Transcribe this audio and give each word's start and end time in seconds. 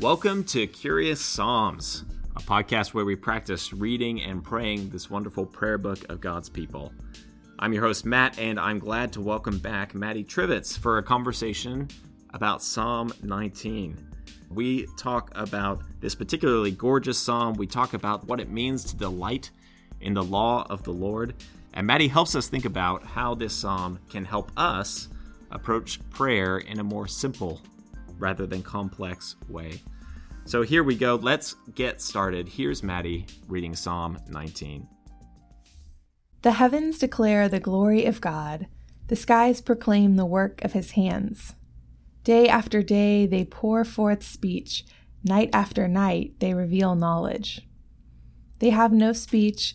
Welcome 0.00 0.44
to 0.44 0.66
Curious 0.66 1.20
Psalms, 1.20 2.04
a 2.34 2.40
podcast 2.40 2.94
where 2.94 3.04
we 3.04 3.14
practice 3.14 3.74
reading 3.74 4.22
and 4.22 4.42
praying 4.42 4.88
this 4.88 5.10
wonderful 5.10 5.44
prayer 5.44 5.76
book 5.76 5.98
of 6.08 6.22
God's 6.22 6.48
people. 6.48 6.94
I'm 7.58 7.74
your 7.74 7.82
host, 7.84 8.06
Matt, 8.06 8.38
and 8.38 8.58
I'm 8.58 8.78
glad 8.78 9.12
to 9.12 9.20
welcome 9.20 9.58
back 9.58 9.94
Maddie 9.94 10.24
Trivitz 10.24 10.78
for 10.78 10.96
a 10.96 11.02
conversation 11.02 11.88
about 12.32 12.62
Psalm 12.62 13.12
19. 13.22 13.98
We 14.48 14.86
talk 14.96 15.30
about 15.34 15.82
this 16.00 16.14
particularly 16.14 16.70
gorgeous 16.70 17.18
psalm. 17.18 17.54
We 17.54 17.66
talk 17.66 17.92
about 17.92 18.26
what 18.26 18.40
it 18.40 18.48
means 18.48 18.84
to 18.84 18.96
delight 18.96 19.50
in 20.00 20.14
the 20.14 20.22
law 20.22 20.66
of 20.70 20.82
the 20.82 20.92
Lord. 20.92 21.34
And 21.74 21.86
Maddie 21.86 22.08
helps 22.08 22.34
us 22.34 22.48
think 22.48 22.64
about 22.64 23.04
how 23.04 23.34
this 23.34 23.54
psalm 23.54 23.98
can 24.08 24.24
help 24.24 24.50
us 24.56 25.08
approach 25.50 26.00
prayer 26.10 26.58
in 26.58 26.80
a 26.80 26.84
more 26.84 27.06
simple 27.06 27.60
rather 28.18 28.46
than 28.46 28.62
complex 28.62 29.36
way. 29.48 29.80
So 30.44 30.62
here 30.62 30.82
we 30.82 30.96
go. 30.96 31.14
Let's 31.16 31.54
get 31.74 32.00
started. 32.00 32.48
Here's 32.48 32.82
Maddie 32.82 33.26
reading 33.48 33.76
Psalm 33.76 34.18
19. 34.28 34.86
The 36.42 36.52
heavens 36.52 36.98
declare 36.98 37.48
the 37.48 37.60
glory 37.60 38.06
of 38.06 38.20
God, 38.20 38.66
the 39.08 39.16
skies 39.16 39.60
proclaim 39.60 40.16
the 40.16 40.26
work 40.26 40.64
of 40.64 40.72
his 40.72 40.92
hands. 40.92 41.54
Day 42.24 42.48
after 42.48 42.82
day 42.82 43.26
they 43.26 43.44
pour 43.44 43.84
forth 43.84 44.22
speech, 44.22 44.84
night 45.22 45.50
after 45.52 45.86
night 45.86 46.34
they 46.38 46.54
reveal 46.54 46.94
knowledge. 46.94 47.62
They 48.58 48.70
have 48.70 48.92
no 48.92 49.12
speech, 49.12 49.74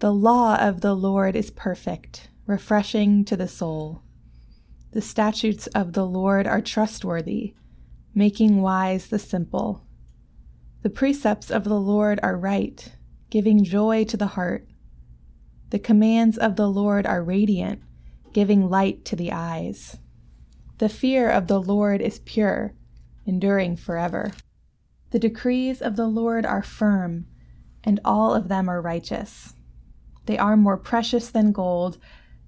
The 0.00 0.14
law 0.14 0.56
of 0.56 0.80
the 0.80 0.94
Lord 0.94 1.36
is 1.36 1.50
perfect, 1.50 2.30
refreshing 2.46 3.22
to 3.26 3.36
the 3.36 3.46
soul. 3.46 4.00
The 4.92 5.02
statutes 5.02 5.66
of 5.66 5.92
the 5.92 6.06
Lord 6.06 6.46
are 6.46 6.62
trustworthy, 6.62 7.52
making 8.14 8.62
wise 8.62 9.08
the 9.08 9.18
simple. 9.18 9.84
The 10.80 10.88
precepts 10.88 11.50
of 11.50 11.64
the 11.64 11.78
Lord 11.78 12.18
are 12.22 12.38
right, 12.38 12.90
giving 13.28 13.62
joy 13.62 14.04
to 14.04 14.16
the 14.16 14.28
heart. 14.28 14.66
The 15.68 15.78
commands 15.78 16.38
of 16.38 16.56
the 16.56 16.70
Lord 16.70 17.06
are 17.06 17.22
radiant, 17.22 17.82
giving 18.32 18.70
light 18.70 19.04
to 19.04 19.16
the 19.16 19.30
eyes. 19.32 19.98
The 20.78 20.88
fear 20.88 21.28
of 21.28 21.46
the 21.46 21.60
Lord 21.60 22.00
is 22.00 22.20
pure, 22.20 22.72
enduring 23.26 23.76
forever. 23.76 24.32
The 25.10 25.18
decrees 25.18 25.82
of 25.82 25.96
the 25.96 26.08
Lord 26.08 26.46
are 26.46 26.62
firm, 26.62 27.26
and 27.84 28.00
all 28.02 28.32
of 28.32 28.48
them 28.48 28.66
are 28.66 28.80
righteous. 28.80 29.52
They 30.30 30.38
are 30.38 30.56
more 30.56 30.76
precious 30.76 31.28
than 31.28 31.50
gold, 31.50 31.98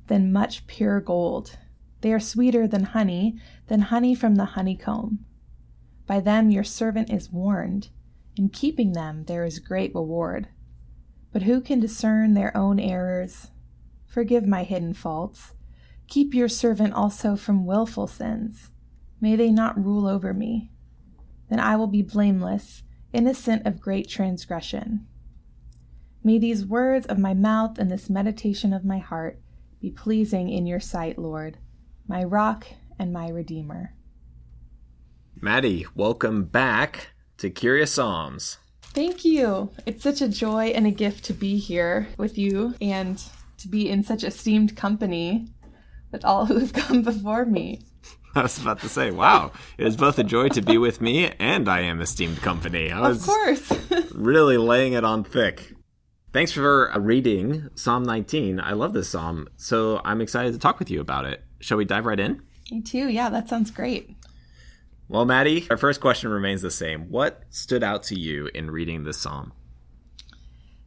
than 0.06 0.32
much 0.32 0.68
pure 0.68 1.00
gold. 1.00 1.58
They 2.00 2.12
are 2.12 2.20
sweeter 2.20 2.68
than 2.68 2.84
honey, 2.84 3.40
than 3.66 3.80
honey 3.80 4.14
from 4.14 4.36
the 4.36 4.44
honeycomb. 4.44 5.24
By 6.06 6.20
them 6.20 6.52
your 6.52 6.62
servant 6.62 7.12
is 7.12 7.32
warned. 7.32 7.88
In 8.36 8.50
keeping 8.50 8.92
them 8.92 9.24
there 9.24 9.44
is 9.44 9.58
great 9.58 9.92
reward. 9.96 10.46
But 11.32 11.42
who 11.42 11.60
can 11.60 11.80
discern 11.80 12.34
their 12.34 12.56
own 12.56 12.78
errors? 12.78 13.50
Forgive 14.06 14.46
my 14.46 14.62
hidden 14.62 14.94
faults. 14.94 15.54
Keep 16.06 16.34
your 16.34 16.48
servant 16.48 16.94
also 16.94 17.34
from 17.34 17.66
wilful 17.66 18.06
sins. 18.06 18.70
May 19.20 19.34
they 19.34 19.50
not 19.50 19.84
rule 19.84 20.06
over 20.06 20.32
me. 20.32 20.70
Then 21.50 21.58
I 21.58 21.74
will 21.74 21.88
be 21.88 22.02
blameless, 22.02 22.84
innocent 23.12 23.66
of 23.66 23.80
great 23.80 24.08
transgression. 24.08 25.08
May 26.24 26.38
these 26.38 26.64
words 26.64 27.06
of 27.06 27.18
my 27.18 27.34
mouth 27.34 27.80
and 27.80 27.90
this 27.90 28.08
meditation 28.08 28.72
of 28.72 28.84
my 28.84 28.98
heart 28.98 29.40
be 29.80 29.90
pleasing 29.90 30.50
in 30.50 30.66
your 30.66 30.78
sight, 30.78 31.18
Lord, 31.18 31.58
my 32.06 32.22
rock 32.22 32.64
and 32.96 33.12
my 33.12 33.28
redeemer. 33.28 33.96
Maddie, 35.40 35.84
welcome 35.96 36.44
back 36.44 37.08
to 37.38 37.50
Curious 37.50 37.94
Psalms. 37.94 38.58
Thank 38.82 39.24
you. 39.24 39.72
It's 39.84 40.04
such 40.04 40.20
a 40.20 40.28
joy 40.28 40.66
and 40.66 40.86
a 40.86 40.92
gift 40.92 41.24
to 41.24 41.32
be 41.32 41.58
here 41.58 42.06
with 42.18 42.38
you 42.38 42.76
and 42.80 43.20
to 43.58 43.66
be 43.66 43.88
in 43.88 44.04
such 44.04 44.22
esteemed 44.22 44.76
company 44.76 45.48
with 46.12 46.24
all 46.24 46.46
who 46.46 46.60
have 46.60 46.72
come 46.72 47.02
before 47.02 47.44
me. 47.46 47.80
I 48.36 48.42
was 48.42 48.58
about 48.60 48.80
to 48.82 48.88
say, 48.88 49.10
wow, 49.10 49.50
it 49.76 49.88
is 49.88 49.96
both 49.96 50.20
a 50.20 50.24
joy 50.24 50.50
to 50.50 50.62
be 50.62 50.78
with 50.78 51.00
me 51.00 51.32
and 51.40 51.68
I 51.68 51.80
am 51.80 52.00
esteemed 52.00 52.40
company. 52.42 52.92
I 52.92 53.00
was 53.00 53.22
of 53.22 53.26
course. 53.26 53.72
really 54.12 54.56
laying 54.56 54.92
it 54.92 55.04
on 55.04 55.24
thick. 55.24 55.74
Thanks 56.32 56.50
for 56.50 56.90
reading 56.98 57.68
Psalm 57.74 58.04
19. 58.04 58.58
I 58.58 58.72
love 58.72 58.94
this 58.94 59.10
psalm, 59.10 59.48
so 59.58 60.00
I'm 60.02 60.22
excited 60.22 60.54
to 60.54 60.58
talk 60.58 60.78
with 60.78 60.90
you 60.90 61.02
about 61.02 61.26
it. 61.26 61.44
Shall 61.60 61.76
we 61.76 61.84
dive 61.84 62.06
right 62.06 62.18
in? 62.18 62.40
Me 62.70 62.80
too. 62.80 63.08
Yeah, 63.08 63.28
that 63.28 63.50
sounds 63.50 63.70
great. 63.70 64.16
Well, 65.08 65.26
Maddie, 65.26 65.66
our 65.68 65.76
first 65.76 66.00
question 66.00 66.30
remains 66.30 66.62
the 66.62 66.70
same. 66.70 67.10
What 67.10 67.42
stood 67.50 67.82
out 67.82 68.04
to 68.04 68.18
you 68.18 68.48
in 68.54 68.70
reading 68.70 69.04
this 69.04 69.18
psalm? 69.18 69.52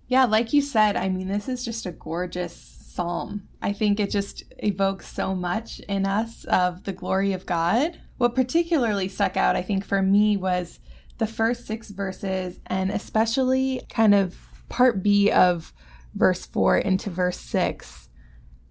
Yeah, 0.08 0.26
like 0.26 0.52
you 0.52 0.64
said, 0.64 0.96
I 0.96 1.10
mean, 1.10 1.28
this 1.28 1.48
is 1.48 1.64
just 1.64 1.86
a 1.86 1.92
gorgeous 1.92 2.56
psalm. 2.56 3.48
I 3.62 3.72
think 3.72 4.00
it 4.00 4.10
just 4.10 4.44
evokes 4.58 5.08
so 5.08 5.36
much 5.36 5.78
in 5.82 6.08
us 6.08 6.46
of 6.46 6.86
the 6.86 6.94
glory 6.94 7.34
of 7.34 7.46
God. 7.46 8.00
What 8.18 8.34
particularly 8.34 9.10
stuck 9.10 9.38
out, 9.38 9.56
I 9.56 9.62
think, 9.62 9.86
for 9.86 10.02
me 10.02 10.38
was 10.38 10.80
the 11.20 11.28
first 11.28 11.68
six 11.68 11.92
verses 11.92 12.60
and 12.66 12.90
especially 12.90 13.84
kind 13.90 14.16
of 14.16 14.36
part 14.70 15.04
B 15.04 15.32
of 15.32 15.74
verse 16.14 16.46
four 16.46 16.78
into 16.78 17.10
verse 17.10 17.38
six, 17.38 18.10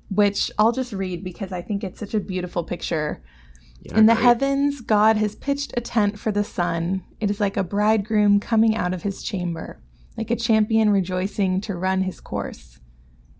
which 0.09 0.51
I'll 0.59 0.73
just 0.73 0.93
read 0.93 1.25
because 1.25 1.53
I 1.53 1.63
think 1.63 1.85
it's 1.85 2.01
such 2.01 2.15
a 2.15 2.21
beautiful 2.21 2.65
picture 2.65 3.23
yeah, 3.85 3.99
in 3.99 4.07
the 4.07 4.15
great. 4.15 4.25
heavens, 4.25 4.81
God 4.81 5.17
has 5.19 5.35
pitched 5.35 5.75
a 5.77 5.81
tent 5.81 6.19
for 6.19 6.33
the 6.33 6.45
sun. 6.45 7.05
It 7.21 7.31
is 7.31 7.41
like 7.41 7.57
a 7.57 7.65
bridegroom 7.65 8.41
coming 8.41 8.75
out 8.75 8.95
of 8.95 9.03
his 9.03 9.23
chamber, 9.23 9.83
like 10.17 10.31
a 10.31 10.37
champion 10.37 10.91
rejoicing 10.91 11.61
to 11.63 11.75
run 11.75 12.03
his 12.03 12.21
course. 12.21 12.81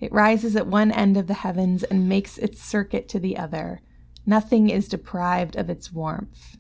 It 0.01 0.13
rises 0.13 0.55
at 0.55 0.67
one 0.67 0.93
end 0.93 1.17
of 1.17 1.29
the 1.29 1.35
heavens 1.35 1.83
and 1.83 2.09
makes 2.09 2.37
its 2.37 2.61
circuit 2.61 3.09
to 3.09 3.19
the 3.19 3.39
other. 3.39 3.81
Nothing 4.27 4.69
is 4.69 4.89
deprived 4.89 5.57
of 5.57 5.71
its 5.71 5.91
warmth. 5.91 6.59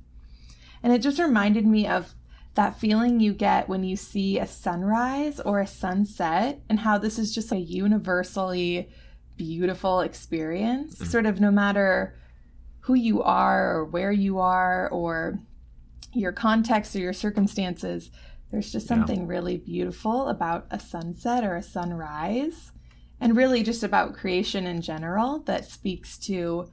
And 0.82 0.92
it 0.92 1.00
just 1.00 1.18
reminded 1.18 1.66
me 1.66 1.86
of 1.86 2.14
that 2.54 2.78
feeling 2.78 3.20
you 3.20 3.32
get 3.32 3.68
when 3.68 3.82
you 3.82 3.96
see 3.96 4.38
a 4.38 4.46
sunrise 4.46 5.40
or 5.40 5.60
a 5.60 5.66
sunset, 5.66 6.60
and 6.68 6.80
how 6.80 6.98
this 6.98 7.18
is 7.18 7.34
just 7.34 7.52
a 7.52 7.58
universally 7.58 8.88
beautiful 9.36 10.00
experience, 10.00 10.94
mm-hmm. 10.94 11.06
sort 11.06 11.26
of 11.26 11.40
no 11.40 11.50
matter 11.50 12.16
who 12.80 12.94
you 12.94 13.22
are 13.22 13.78
or 13.78 13.84
where 13.84 14.12
you 14.12 14.38
are 14.38 14.88
or 14.90 15.40
your 16.12 16.32
context 16.32 16.94
or 16.94 17.00
your 17.00 17.12
circumstances. 17.12 18.10
There's 18.52 18.70
just 18.70 18.86
something 18.86 19.22
yeah. 19.22 19.28
really 19.28 19.56
beautiful 19.56 20.28
about 20.28 20.66
a 20.70 20.78
sunset 20.78 21.42
or 21.42 21.56
a 21.56 21.62
sunrise, 21.62 22.70
and 23.20 23.36
really 23.36 23.64
just 23.64 23.82
about 23.82 24.14
creation 24.14 24.66
in 24.66 24.80
general 24.80 25.40
that 25.40 25.64
speaks 25.64 26.18
to 26.18 26.70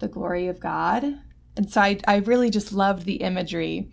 the 0.00 0.08
glory 0.08 0.48
of 0.48 0.58
God. 0.58 1.04
And 1.56 1.70
so 1.70 1.80
I, 1.82 1.98
I 2.08 2.16
really 2.16 2.50
just 2.50 2.72
loved 2.72 3.04
the 3.04 3.16
imagery 3.16 3.92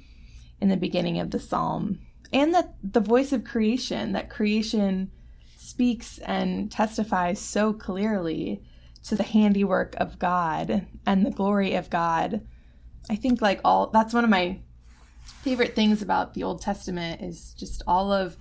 in 0.59 0.69
the 0.69 0.77
beginning 0.77 1.19
of 1.19 1.31
the 1.31 1.39
psalm 1.39 1.99
and 2.33 2.53
that 2.53 2.75
the 2.83 2.99
voice 2.99 3.31
of 3.31 3.43
creation, 3.43 4.11
that 4.13 4.29
creation 4.29 5.11
speaks 5.57 6.17
and 6.19 6.71
testifies 6.71 7.39
so 7.39 7.73
clearly 7.73 8.61
to 9.03 9.15
the 9.15 9.23
handiwork 9.23 9.95
of 9.97 10.19
God 10.19 10.85
and 11.05 11.25
the 11.25 11.31
glory 11.31 11.75
of 11.75 11.89
God. 11.89 12.41
I 13.09 13.15
think 13.15 13.41
like 13.41 13.61
all 13.63 13.87
that's 13.87 14.13
one 14.13 14.23
of 14.23 14.29
my 14.29 14.59
favorite 15.41 15.75
things 15.75 16.01
about 16.01 16.33
the 16.33 16.43
Old 16.43 16.61
Testament 16.61 17.21
is 17.21 17.53
just 17.53 17.81
all 17.87 18.11
of 18.11 18.37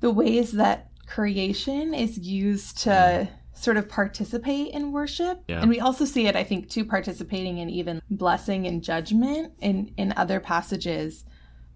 the 0.00 0.10
ways 0.10 0.52
that 0.52 0.90
creation 1.06 1.94
is 1.94 2.18
used 2.18 2.78
to 2.78 2.90
mm. 2.90 3.28
Sort 3.60 3.76
of 3.76 3.88
participate 3.88 4.72
in 4.72 4.92
worship. 4.92 5.42
Yeah. 5.48 5.60
And 5.60 5.68
we 5.68 5.80
also 5.80 6.04
see 6.04 6.26
it 6.26 6.36
I 6.36 6.44
think 6.44 6.68
too 6.68 6.84
participating 6.84 7.58
in 7.58 7.68
even 7.70 8.00
blessing 8.10 8.66
and 8.66 8.82
judgment 8.82 9.52
in 9.60 9.92
in 9.96 10.14
other 10.16 10.40
passages. 10.40 11.24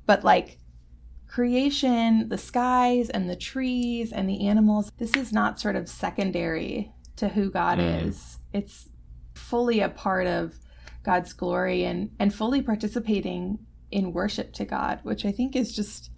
But 0.07 0.25
like 0.25 0.59
creation, 1.35 2.29
the 2.29 2.39
skies 2.39 3.11
and 3.11 3.29
the 3.29 3.37
trees 3.37 4.13
and 4.13 4.29
the 4.29 4.47
animals, 4.47 4.93
this 4.99 5.15
is 5.17 5.33
not 5.33 5.61
sort 5.61 5.75
of 5.75 5.89
secondary 5.89 6.93
to 7.17 7.29
who 7.29 7.51
God 7.51 7.79
mm. 7.79 8.07
is. 8.07 8.39
It's 8.53 8.89
fully 9.35 9.81
a 9.81 9.89
part 9.89 10.27
of 10.27 10.55
God's 11.03 11.33
glory 11.33 11.85
and, 11.85 12.11
and 12.19 12.33
fully 12.33 12.63
participating 12.63 13.59
in 13.91 14.13
worship 14.13 14.53
to 14.55 14.65
God, 14.65 15.01
which 15.03 15.25
I 15.25 15.33
think 15.33 15.57
is 15.57 15.75
just 15.75 16.11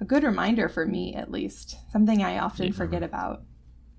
a 0.00 0.04
good 0.04 0.24
reminder 0.24 0.68
for 0.68 0.86
me, 0.86 1.14
at 1.14 1.30
least, 1.30 1.76
something 1.90 2.22
I 2.22 2.38
often 2.38 2.66
yeah. 2.66 2.72
forget 2.72 3.02
about. 3.02 3.42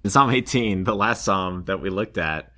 In 0.03 0.09
Psalm 0.09 0.29
18, 0.29 0.83
the 0.83 0.95
last 0.95 1.23
psalm 1.23 1.65
that 1.65 1.81
we 1.81 1.89
looked 1.89 2.17
at, 2.17 2.51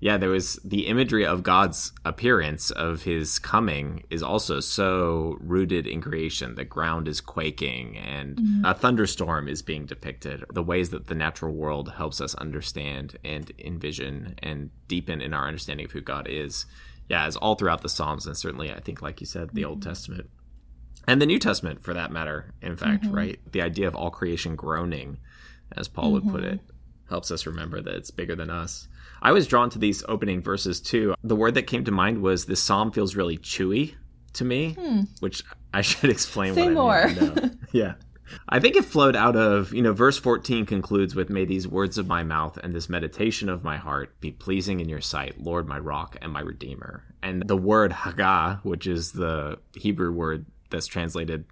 yeah, 0.00 0.16
there 0.16 0.30
was 0.30 0.60
the 0.64 0.86
imagery 0.86 1.26
of 1.26 1.42
God's 1.42 1.92
appearance, 2.04 2.70
of 2.70 3.02
his 3.02 3.40
coming, 3.40 4.04
is 4.10 4.22
also 4.22 4.60
so 4.60 5.36
rooted 5.40 5.88
in 5.88 6.00
creation. 6.00 6.54
The 6.54 6.64
ground 6.64 7.08
is 7.08 7.20
quaking 7.20 7.96
and 7.98 8.36
mm-hmm. 8.36 8.64
a 8.64 8.74
thunderstorm 8.74 9.48
is 9.48 9.60
being 9.60 9.86
depicted. 9.86 10.44
The 10.52 10.62
ways 10.62 10.90
that 10.90 11.08
the 11.08 11.16
natural 11.16 11.52
world 11.52 11.92
helps 11.96 12.20
us 12.20 12.36
understand 12.36 13.16
and 13.24 13.50
envision 13.58 14.36
and 14.40 14.70
deepen 14.86 15.20
in 15.20 15.34
our 15.34 15.48
understanding 15.48 15.86
of 15.86 15.92
who 15.92 16.00
God 16.00 16.28
is. 16.28 16.66
Yeah, 17.08 17.26
is 17.26 17.36
all 17.36 17.54
throughout 17.54 17.80
the 17.80 17.88
Psalms, 17.88 18.26
and 18.26 18.36
certainly, 18.36 18.70
I 18.70 18.80
think, 18.80 19.00
like 19.00 19.20
you 19.20 19.26
said, 19.26 19.48
the 19.48 19.62
mm-hmm. 19.62 19.70
Old 19.70 19.82
Testament 19.82 20.28
and 21.08 21.22
the 21.22 21.26
New 21.26 21.38
Testament, 21.38 21.82
for 21.82 21.94
that 21.94 22.12
matter, 22.12 22.52
in 22.60 22.76
fact, 22.76 23.04
mm-hmm. 23.04 23.14
right? 23.14 23.40
The 23.50 23.62
idea 23.62 23.88
of 23.88 23.94
all 23.94 24.10
creation 24.10 24.56
groaning, 24.56 25.16
as 25.74 25.88
Paul 25.88 26.12
would 26.12 26.28
put 26.28 26.44
it, 26.44 26.60
helps 27.08 27.30
us 27.30 27.46
remember 27.46 27.80
that 27.80 27.94
it's 27.94 28.10
bigger 28.10 28.36
than 28.36 28.50
us. 28.50 28.88
I 29.20 29.32
was 29.32 29.46
drawn 29.46 29.70
to 29.70 29.78
these 29.78 30.04
opening 30.08 30.42
verses 30.42 30.80
too. 30.80 31.14
The 31.22 31.36
word 31.36 31.54
that 31.54 31.66
came 31.66 31.84
to 31.84 31.90
mind 31.90 32.22
was 32.22 32.46
this 32.46 32.62
psalm 32.62 32.92
feels 32.92 33.16
really 33.16 33.38
chewy 33.38 33.94
to 34.34 34.44
me, 34.44 34.74
hmm. 34.74 35.00
which 35.20 35.42
I 35.72 35.80
should 35.82 36.10
explain 36.10 36.54
Say 36.54 36.62
what 36.62 36.70
I 36.70 36.74
more. 36.74 37.08
mean. 37.08 37.58
yeah. 37.72 37.94
I 38.48 38.60
think 38.60 38.76
it 38.76 38.84
flowed 38.84 39.16
out 39.16 39.36
of, 39.36 39.72
you 39.72 39.80
know, 39.80 39.94
verse 39.94 40.18
14 40.18 40.66
concludes 40.66 41.14
with, 41.14 41.30
May 41.30 41.46
these 41.46 41.66
words 41.66 41.96
of 41.96 42.06
my 42.06 42.22
mouth 42.22 42.58
and 42.58 42.74
this 42.74 42.88
meditation 42.88 43.48
of 43.48 43.64
my 43.64 43.78
heart 43.78 44.20
be 44.20 44.32
pleasing 44.32 44.80
in 44.80 44.88
your 44.88 45.00
sight, 45.00 45.40
Lord, 45.40 45.66
my 45.66 45.78
rock 45.78 46.16
and 46.20 46.30
my 46.30 46.40
redeemer. 46.40 47.04
And 47.22 47.48
the 47.48 47.56
word 47.56 47.90
haggah, 47.90 48.62
which 48.64 48.86
is 48.86 49.12
the 49.12 49.58
Hebrew 49.74 50.12
word 50.12 50.44
that's 50.68 50.86
translated 50.86 51.46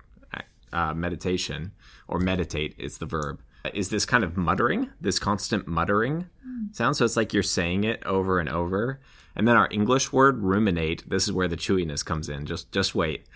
uh, 0.73 0.93
meditation 0.93 1.73
or 2.09 2.19
meditate, 2.19 2.75
is 2.79 2.99
the 2.99 3.07
verb 3.07 3.41
is 3.75 3.89
this 3.89 4.07
kind 4.07 4.25
of 4.25 4.37
muttering, 4.37 4.91
this 5.01 5.19
constant 5.19 5.67
muttering 5.67 6.27
sound. 6.73 6.97
So 6.97 7.05
it's 7.05 7.17
like 7.17 7.33
you're 7.33 7.43
saying 7.43 7.85
it 7.85 8.05
over 8.05 8.39
and 8.39 8.49
over. 8.49 9.01
And 9.35 9.47
then 9.47 9.57
our 9.57 9.69
English 9.71 10.13
word 10.13 10.43
ruminate, 10.43 11.09
this 11.09 11.25
is 11.25 11.33
where 11.33 11.49
the 11.49 11.57
chewiness 11.57 12.05
comes 12.05 12.29
in. 12.29 12.47
Just 12.47 12.73
just 12.73 12.95
wait. 12.95 13.27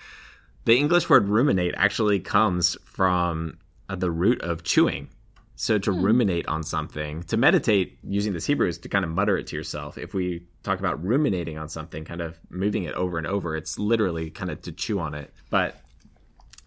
The 0.65 0.77
English 0.77 1.09
word 1.09 1.29
ruminate 1.29 1.75
actually 1.77 2.21
comes 2.21 2.77
from 2.85 3.59
uh, 3.89 3.97
the 3.97 4.11
root 4.11 4.41
of 4.43 4.63
chewing. 4.63 5.09
So 5.57 5.79
to 5.79 5.93
hmm. 5.93 6.03
ruminate 6.03 6.47
on 6.49 6.63
something, 6.63 7.23
to 7.25 7.37
meditate 7.37 7.99
using 8.03 8.33
this 8.33 8.47
Hebrew 8.47 8.67
is 8.67 8.79
to 8.79 8.89
kind 8.89 9.05
of 9.05 9.11
mutter 9.11 9.37
it 9.37 9.47
to 9.49 9.57
yourself. 9.57 9.99
If 9.99 10.15
we 10.15 10.47
talk 10.63 10.79
about 10.79 11.05
ruminating 11.05 11.59
on 11.59 11.69
something, 11.69 12.05
kind 12.05 12.23
of 12.23 12.41
moving 12.49 12.85
it 12.85 12.95
over 12.95 13.19
and 13.19 13.27
over, 13.27 13.57
it's 13.57 13.79
literally 13.79 14.31
kind 14.31 14.51
of 14.51 14.63
to 14.63 14.73
chew 14.73 15.01
on 15.01 15.15
it. 15.15 15.35
But 15.51 15.79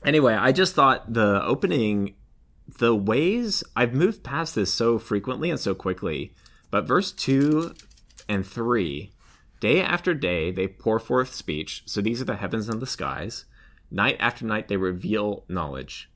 anyway, 0.05 0.35
I 0.35 0.51
just 0.51 0.75
thought 0.75 1.11
the 1.11 1.43
opening 1.43 2.13
the 2.67 2.95
ways 2.95 3.63
I've 3.75 3.93
moved 3.93 4.23
past 4.23 4.55
this 4.55 4.73
so 4.73 4.97
frequently 4.97 5.49
and 5.49 5.59
so 5.59 5.75
quickly, 5.75 6.33
but 6.71 6.87
verse 6.87 7.11
2 7.11 7.73
and 8.29 8.45
3 8.45 9.11
day 9.59 9.81
after 9.81 10.13
day 10.13 10.51
they 10.51 10.67
pour 10.67 10.99
forth 10.99 11.33
speech. 11.33 11.83
So 11.85 12.01
these 12.01 12.21
are 12.21 12.25
the 12.25 12.35
heavens 12.35 12.69
and 12.69 12.81
the 12.81 12.87
skies. 12.87 13.45
Night 13.91 14.17
after 14.19 14.45
night 14.45 14.67
they 14.67 14.77
reveal 14.77 15.45
knowledge. 15.47 16.09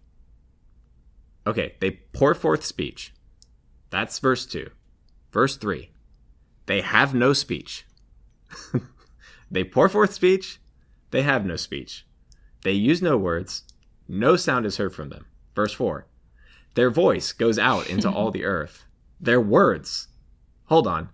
Okay, 1.45 1.75
they 1.79 1.91
pour 1.91 2.33
forth 2.33 2.65
speech. 2.65 3.13
That's 3.89 4.19
verse 4.19 4.45
2. 4.45 4.69
Verse 5.31 5.57
3 5.57 5.91
they 6.67 6.81
have 6.81 7.15
no 7.15 7.33
speech. 7.33 7.87
they 9.51 9.63
pour 9.63 9.89
forth 9.89 10.13
speech. 10.13 10.59
They 11.11 11.23
have 11.23 11.45
no 11.45 11.55
speech. 11.55 12.05
They 12.63 12.73
use 12.73 13.01
no 13.01 13.17
words. 13.17 13.63
No 14.07 14.35
sound 14.35 14.65
is 14.65 14.77
heard 14.77 14.93
from 14.93 15.09
them. 15.09 15.25
Verse 15.55 15.73
4 15.73 16.05
their 16.77 16.91
voice 16.91 17.33
goes 17.33 17.57
out 17.57 17.89
into 17.89 18.07
all 18.07 18.29
the 18.29 18.45
earth. 18.45 18.85
Their 19.19 19.41
words. 19.41 20.09
Hold 20.65 20.85
on. 20.85 21.09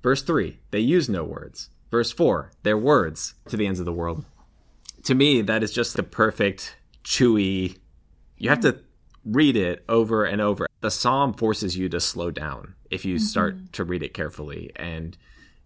Verse 0.00 0.22
3, 0.22 0.60
they 0.70 0.78
use 0.78 1.08
no 1.08 1.24
words. 1.24 1.70
Verse 1.90 2.12
4, 2.12 2.52
their 2.62 2.78
words 2.78 3.34
to 3.48 3.56
the 3.56 3.66
ends 3.66 3.80
of 3.80 3.86
the 3.86 3.92
world. 3.92 4.24
To 5.02 5.16
me, 5.16 5.42
that 5.42 5.64
is 5.64 5.72
just 5.72 5.96
the 5.96 6.04
perfect, 6.04 6.76
chewy. 7.02 7.78
You 8.36 8.50
have 8.50 8.60
to 8.60 8.78
read 9.24 9.56
it 9.56 9.84
over 9.88 10.24
and 10.24 10.40
over. 10.40 10.68
The 10.82 10.90
psalm 10.90 11.34
forces 11.34 11.76
you 11.76 11.88
to 11.88 11.98
slow 11.98 12.30
down 12.30 12.76
if 12.88 13.04
you 13.04 13.16
mm-hmm. 13.16 13.24
start 13.24 13.72
to 13.72 13.82
read 13.82 14.04
it 14.04 14.14
carefully. 14.14 14.70
And 14.76 15.18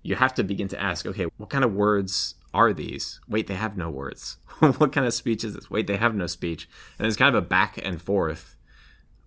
you 0.03 0.15
have 0.15 0.33
to 0.37 0.45
begin 0.45 0.69
to 0.69 0.81
ask, 0.81 1.05
okay, 1.05 1.27
what 1.37 1.51
kind 1.51 1.65
of 1.65 1.75
words 1.75 2.37
are 2.55 2.73
these? 2.73 3.21
Wait, 3.29 3.49
they 3.49 3.55
have 3.55 3.77
no 3.77 3.91
words. 3.91 4.39
what 4.61 4.93
kind 4.93 5.07
of 5.07 5.13
speech 5.13 5.45
is 5.45 5.53
this? 5.53 5.71
Wait, 5.71 5.87
they 5.89 5.99
have 5.99 6.15
no 6.15 6.27
speech. 6.27 6.71
And 6.99 7.07
it's 7.07 7.19
kind 7.19 7.37
of 7.37 7.45
a 7.45 7.47
back 7.47 7.79
and 7.85 8.01
forth 8.01 8.57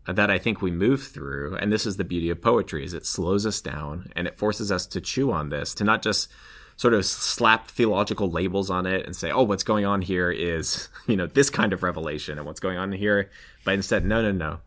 that 0.07 0.29
I 0.29 0.37
think 0.37 0.61
we 0.61 0.71
move 0.71 1.03
through. 1.03 1.55
And 1.55 1.71
this 1.71 1.85
is 1.85 1.97
the 1.97 2.03
beauty 2.03 2.29
of 2.29 2.41
poetry 2.41 2.83
is 2.83 2.93
it 2.93 3.05
slows 3.05 3.45
us 3.45 3.61
down 3.61 4.11
and 4.15 4.27
it 4.27 4.37
forces 4.37 4.71
us 4.71 4.85
to 4.87 5.01
chew 5.01 5.31
on 5.31 5.49
this, 5.49 5.73
to 5.75 5.83
not 5.83 6.01
just 6.01 6.29
sort 6.77 6.93
of 6.93 7.05
slap 7.05 7.69
theological 7.69 8.29
labels 8.29 8.69
on 8.69 8.85
it 8.85 9.05
and 9.05 9.15
say, 9.15 9.31
oh, 9.31 9.43
what's 9.43 9.63
going 9.63 9.85
on 9.85 10.01
here 10.01 10.29
is, 10.29 10.89
you 11.07 11.15
know, 11.15 11.27
this 11.27 11.49
kind 11.49 11.73
of 11.73 11.83
revelation 11.83 12.37
and 12.37 12.45
what's 12.45 12.59
going 12.59 12.77
on 12.77 12.91
here. 12.91 13.29
But 13.63 13.75
instead, 13.75 14.05
no, 14.05 14.21
no, 14.21 14.31
no. 14.31 14.59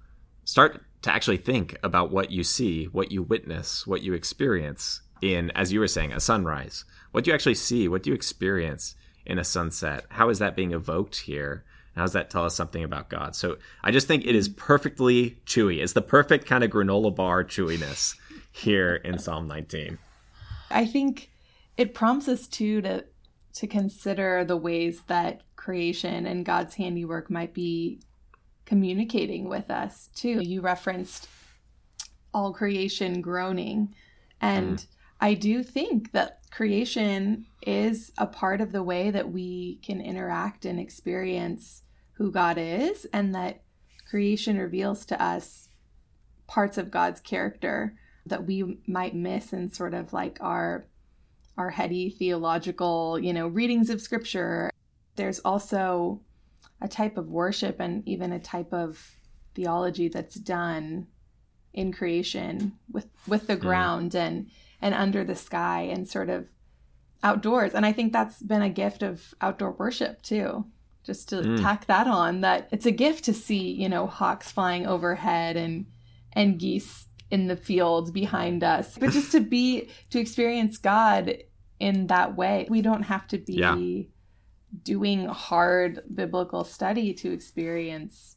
Start 0.44 0.82
to 1.02 1.12
actually 1.12 1.36
think 1.36 1.76
about 1.82 2.10
what 2.10 2.30
you 2.30 2.42
see, 2.42 2.86
what 2.86 3.12
you 3.12 3.22
witness, 3.22 3.86
what 3.86 4.02
you 4.02 4.14
experience 4.14 5.02
in, 5.20 5.50
as 5.52 5.72
you 5.72 5.80
were 5.80 5.88
saying, 5.88 6.12
a 6.12 6.20
sunrise. 6.20 6.84
What 7.12 7.24
do 7.24 7.30
you 7.30 7.34
actually 7.34 7.54
see? 7.54 7.88
What 7.88 8.02
do 8.02 8.10
you 8.10 8.16
experience 8.16 8.94
in 9.26 9.38
a 9.38 9.44
sunset? 9.44 10.06
How 10.08 10.30
is 10.30 10.38
that 10.38 10.56
being 10.56 10.72
evoked 10.72 11.16
here? 11.20 11.64
How 11.98 12.04
does 12.04 12.12
that 12.12 12.30
tell 12.30 12.44
us 12.44 12.54
something 12.54 12.84
about 12.84 13.10
God? 13.10 13.34
So 13.34 13.56
I 13.82 13.90
just 13.90 14.06
think 14.06 14.24
it 14.24 14.34
is 14.34 14.48
perfectly 14.48 15.38
chewy. 15.44 15.82
It's 15.82 15.92
the 15.92 16.02
perfect 16.02 16.46
kind 16.46 16.64
of 16.64 16.70
granola 16.70 17.14
bar 17.14 17.44
chewiness 17.44 18.16
here 18.52 18.96
in 18.96 19.18
Psalm 19.18 19.46
19. 19.46 19.98
I 20.70 20.86
think 20.86 21.30
it 21.76 21.94
prompts 21.94 22.28
us 22.28 22.46
too 22.46 22.80
to 22.82 23.04
to 23.54 23.66
consider 23.66 24.44
the 24.44 24.56
ways 24.56 25.02
that 25.08 25.42
creation 25.56 26.26
and 26.26 26.44
God's 26.44 26.76
handiwork 26.76 27.30
might 27.30 27.52
be 27.52 28.00
communicating 28.64 29.48
with 29.48 29.70
us 29.70 30.08
too. 30.14 30.40
You 30.40 30.60
referenced 30.60 31.28
all 32.32 32.52
creation 32.52 33.20
groaning 33.20 33.94
and 34.40 34.78
mm. 34.78 34.86
I 35.20 35.34
do 35.34 35.62
think 35.62 36.12
that 36.12 36.42
creation 36.50 37.46
is 37.66 38.12
a 38.18 38.26
part 38.26 38.60
of 38.60 38.72
the 38.72 38.82
way 38.82 39.10
that 39.10 39.32
we 39.32 39.80
can 39.82 40.00
interact 40.00 40.64
and 40.64 40.78
experience 40.78 41.82
who 42.18 42.32
God 42.32 42.58
is 42.58 43.06
and 43.12 43.34
that 43.34 43.62
creation 44.10 44.58
reveals 44.58 45.06
to 45.06 45.22
us 45.22 45.68
parts 46.46 46.76
of 46.76 46.90
God's 46.90 47.20
character 47.20 47.94
that 48.26 48.44
we 48.44 48.80
might 48.86 49.14
miss 49.14 49.52
in 49.52 49.72
sort 49.72 49.94
of 49.94 50.12
like 50.12 50.38
our 50.40 50.86
our 51.56 51.70
heady 51.70 52.08
theological, 52.08 53.18
you 53.18 53.32
know, 53.32 53.48
readings 53.48 53.90
of 53.90 54.00
scripture. 54.00 54.70
There's 55.16 55.40
also 55.40 56.20
a 56.80 56.86
type 56.86 57.16
of 57.16 57.32
worship 57.32 57.80
and 57.80 58.06
even 58.06 58.32
a 58.32 58.38
type 58.38 58.72
of 58.72 59.16
theology 59.54 60.08
that's 60.08 60.36
done 60.36 61.08
in 61.72 61.92
creation 61.92 62.72
with 62.90 63.06
with 63.26 63.46
the 63.46 63.56
mm. 63.56 63.60
ground 63.60 64.12
mm. 64.12 64.20
and 64.20 64.50
and 64.82 64.94
under 64.94 65.24
the 65.24 65.36
sky 65.36 65.82
and 65.82 66.08
sort 66.08 66.30
of 66.30 66.48
outdoors. 67.22 67.74
And 67.74 67.86
I 67.86 67.92
think 67.92 68.12
that's 68.12 68.42
been 68.42 68.62
a 68.62 68.70
gift 68.70 69.02
of 69.02 69.34
outdoor 69.40 69.72
worship 69.72 70.22
too 70.22 70.64
just 71.08 71.30
to 71.30 71.36
mm. 71.36 71.62
tack 71.62 71.86
that 71.86 72.06
on 72.06 72.42
that 72.42 72.68
it's 72.70 72.84
a 72.84 72.90
gift 72.90 73.24
to 73.24 73.32
see 73.32 73.72
you 73.72 73.88
know 73.88 74.06
hawks 74.06 74.52
flying 74.52 74.86
overhead 74.86 75.56
and 75.56 75.86
and 76.34 76.58
geese 76.58 77.06
in 77.30 77.46
the 77.46 77.56
fields 77.56 78.10
behind 78.10 78.62
us 78.62 78.98
but 78.98 79.10
just 79.10 79.32
to 79.32 79.40
be 79.40 79.88
to 80.10 80.20
experience 80.20 80.76
god 80.76 81.34
in 81.80 82.08
that 82.08 82.36
way 82.36 82.66
we 82.68 82.82
don't 82.82 83.04
have 83.04 83.26
to 83.26 83.38
be 83.38 83.54
yeah. 83.54 83.74
doing 84.82 85.24
hard 85.28 86.02
biblical 86.14 86.62
study 86.62 87.14
to 87.14 87.32
experience 87.32 88.36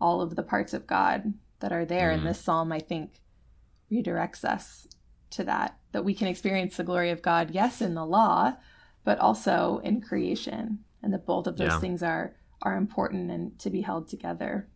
all 0.00 0.20
of 0.20 0.36
the 0.36 0.42
parts 0.44 0.72
of 0.72 0.86
god 0.86 1.34
that 1.58 1.72
are 1.72 1.84
there 1.84 2.10
mm. 2.10 2.14
and 2.14 2.24
this 2.24 2.40
psalm 2.40 2.70
i 2.70 2.78
think 2.78 3.22
redirects 3.90 4.44
us 4.44 4.86
to 5.30 5.42
that 5.42 5.76
that 5.90 6.04
we 6.04 6.14
can 6.14 6.28
experience 6.28 6.76
the 6.76 6.84
glory 6.84 7.10
of 7.10 7.22
god 7.22 7.50
yes 7.50 7.82
in 7.82 7.94
the 7.94 8.06
law 8.06 8.52
but 9.02 9.18
also 9.18 9.80
in 9.82 10.00
creation 10.00 10.78
and 11.04 11.12
that 11.12 11.26
both 11.26 11.46
of 11.46 11.56
those 11.56 11.68
yeah. 11.68 11.80
things 11.80 12.02
are 12.02 12.34
are 12.62 12.76
important 12.76 13.30
and 13.30 13.58
to 13.58 13.70
be 13.70 13.82
held 13.82 14.08
together. 14.08 14.66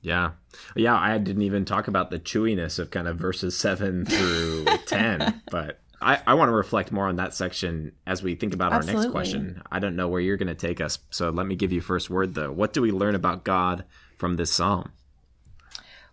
Yeah. 0.00 0.32
Yeah, 0.76 0.96
I 0.96 1.18
didn't 1.18 1.42
even 1.42 1.64
talk 1.64 1.88
about 1.88 2.10
the 2.10 2.20
chewiness 2.20 2.78
of 2.78 2.90
kind 2.90 3.08
of 3.08 3.18
verses 3.18 3.56
7 3.58 4.06
through 4.06 4.64
10, 4.86 5.42
but 5.50 5.80
I, 6.00 6.20
I 6.24 6.34
want 6.34 6.50
to 6.50 6.54
reflect 6.54 6.92
more 6.92 7.08
on 7.08 7.16
that 7.16 7.34
section 7.34 7.92
as 8.06 8.22
we 8.22 8.36
think 8.36 8.54
about 8.54 8.72
Absolutely. 8.72 8.98
our 8.98 9.02
next 9.02 9.12
question. 9.12 9.62
I 9.70 9.80
don't 9.80 9.96
know 9.96 10.08
where 10.08 10.20
you're 10.20 10.36
going 10.36 10.46
to 10.48 10.54
take 10.54 10.80
us, 10.80 10.98
so 11.10 11.30
let 11.30 11.46
me 11.46 11.56
give 11.56 11.72
you 11.72 11.80
first 11.80 12.08
word 12.08 12.34
though. 12.34 12.52
What 12.52 12.72
do 12.72 12.80
we 12.80 12.92
learn 12.92 13.16
about 13.16 13.44
God 13.44 13.84
from 14.16 14.36
this 14.36 14.52
psalm? 14.52 14.92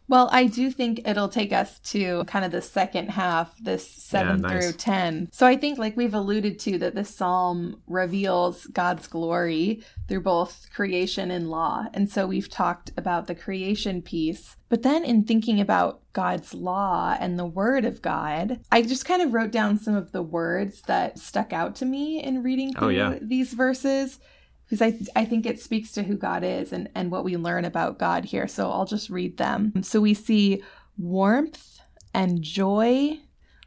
Well, 0.08 0.30
I 0.32 0.46
do 0.46 0.70
think 0.70 1.02
it'll 1.08 1.30
take 1.30 1.52
us 1.52 1.80
to 1.92 2.24
kind 2.26 2.46
of 2.46 2.52
the 2.52 2.62
second 2.62 3.10
half, 3.10 3.58
this 3.58 3.90
7 3.90 4.28
Yeah, 4.28 4.36
nice. 4.50 4.64
through 4.64 4.74
10. 4.74 5.30
So 5.32 5.48
I 5.48 5.56
think, 5.58 5.80
like 5.80 5.98
we've 5.98 6.14
alluded 6.14 6.60
to, 6.60 6.78
that 6.78 6.94
this 6.94 7.14
psalm 7.16 7.82
reveals 7.88 8.68
God's 8.68 9.08
glory 9.08 9.84
through 10.08 10.22
both 10.22 10.68
creation 10.74 11.32
and 11.32 11.50
law. 11.50 11.86
And 11.94 12.10
so 12.10 12.28
we've 12.28 12.50
talked 12.50 12.92
about 12.98 13.26
the 13.26 13.34
creation 13.36 14.02
piece. 14.04 14.58
But 14.70 14.84
then 14.84 15.04
in 15.04 15.24
thinking 15.24 15.60
about 15.60 16.02
God's 16.14 16.54
law 16.54 17.16
and 17.20 17.38
the 17.40 17.46
word 17.46 17.84
of 17.86 18.02
God, 18.02 18.60
I 18.72 18.84
just 18.84 19.06
kind 19.06 19.22
of 19.22 19.34
wrote 19.34 19.52
down 19.52 19.80
some 19.80 19.96
of 19.96 20.12
the 20.12 20.24
words 20.24 20.82
that 20.84 21.18
stuck 21.18 21.52
out 21.52 21.76
to 21.78 21.86
me 21.86 22.22
in 22.22 22.44
reading 22.44 22.74
Oh, 22.76 22.82
through 22.82 22.90
yeah. 22.92 23.16
these 23.22 23.54
verses 23.54 24.20
because 24.68 24.82
I, 24.82 24.98
I 25.16 25.26
think 25.26 25.46
it 25.46 25.60
speaks 25.60 25.92
to 25.94 26.04
who 26.04 26.16
God 26.18 26.44
is 26.44 26.74
and, 26.74 26.90
and 26.96 27.12
what 27.12 27.24
we 27.24 27.38
learn 27.38 27.66
about 27.66 28.00
God 28.00 28.26
here. 28.26 28.48
So 28.48 28.72
I'll 28.72 28.86
just 28.86 29.10
read 29.10 29.38
them. 29.38 29.72
So 29.84 30.02
we 30.02 30.14
see 30.14 30.64
warmth 30.98 31.80
and 32.14 32.42
joy, 32.42 33.20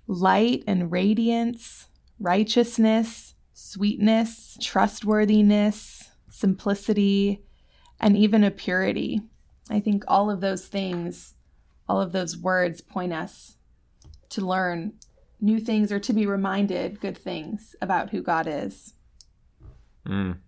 light 0.07 0.65
and 0.67 0.91
radiance, 0.91 1.87
righteousness, 2.19 3.35
sweetness, 3.53 4.59
trustworthiness, 4.61 6.11
simplicity, 6.31 7.45
and 8.01 8.17
even 8.17 8.43
a 8.43 8.51
purity. 8.51 9.21
I 9.71 9.81
think 9.81 10.05
all 10.09 10.31
of 10.31 10.41
those 10.41 10.67
things, 10.67 11.35
all 11.89 12.01
of 12.01 12.13
those 12.13 12.37
words 12.37 12.81
point 12.81 13.13
us 13.13 13.57
to 14.31 14.45
learn 14.45 14.95
new 15.41 15.61
things 15.61 15.93
or 15.93 16.01
to 16.01 16.13
be 16.13 16.27
reminded 16.27 17.01
good 17.01 17.17
things 17.17 17.77
about 17.81 18.11
who 18.11 18.23
God 18.23 18.47
is. 18.49 18.95
Mm. 20.07 20.39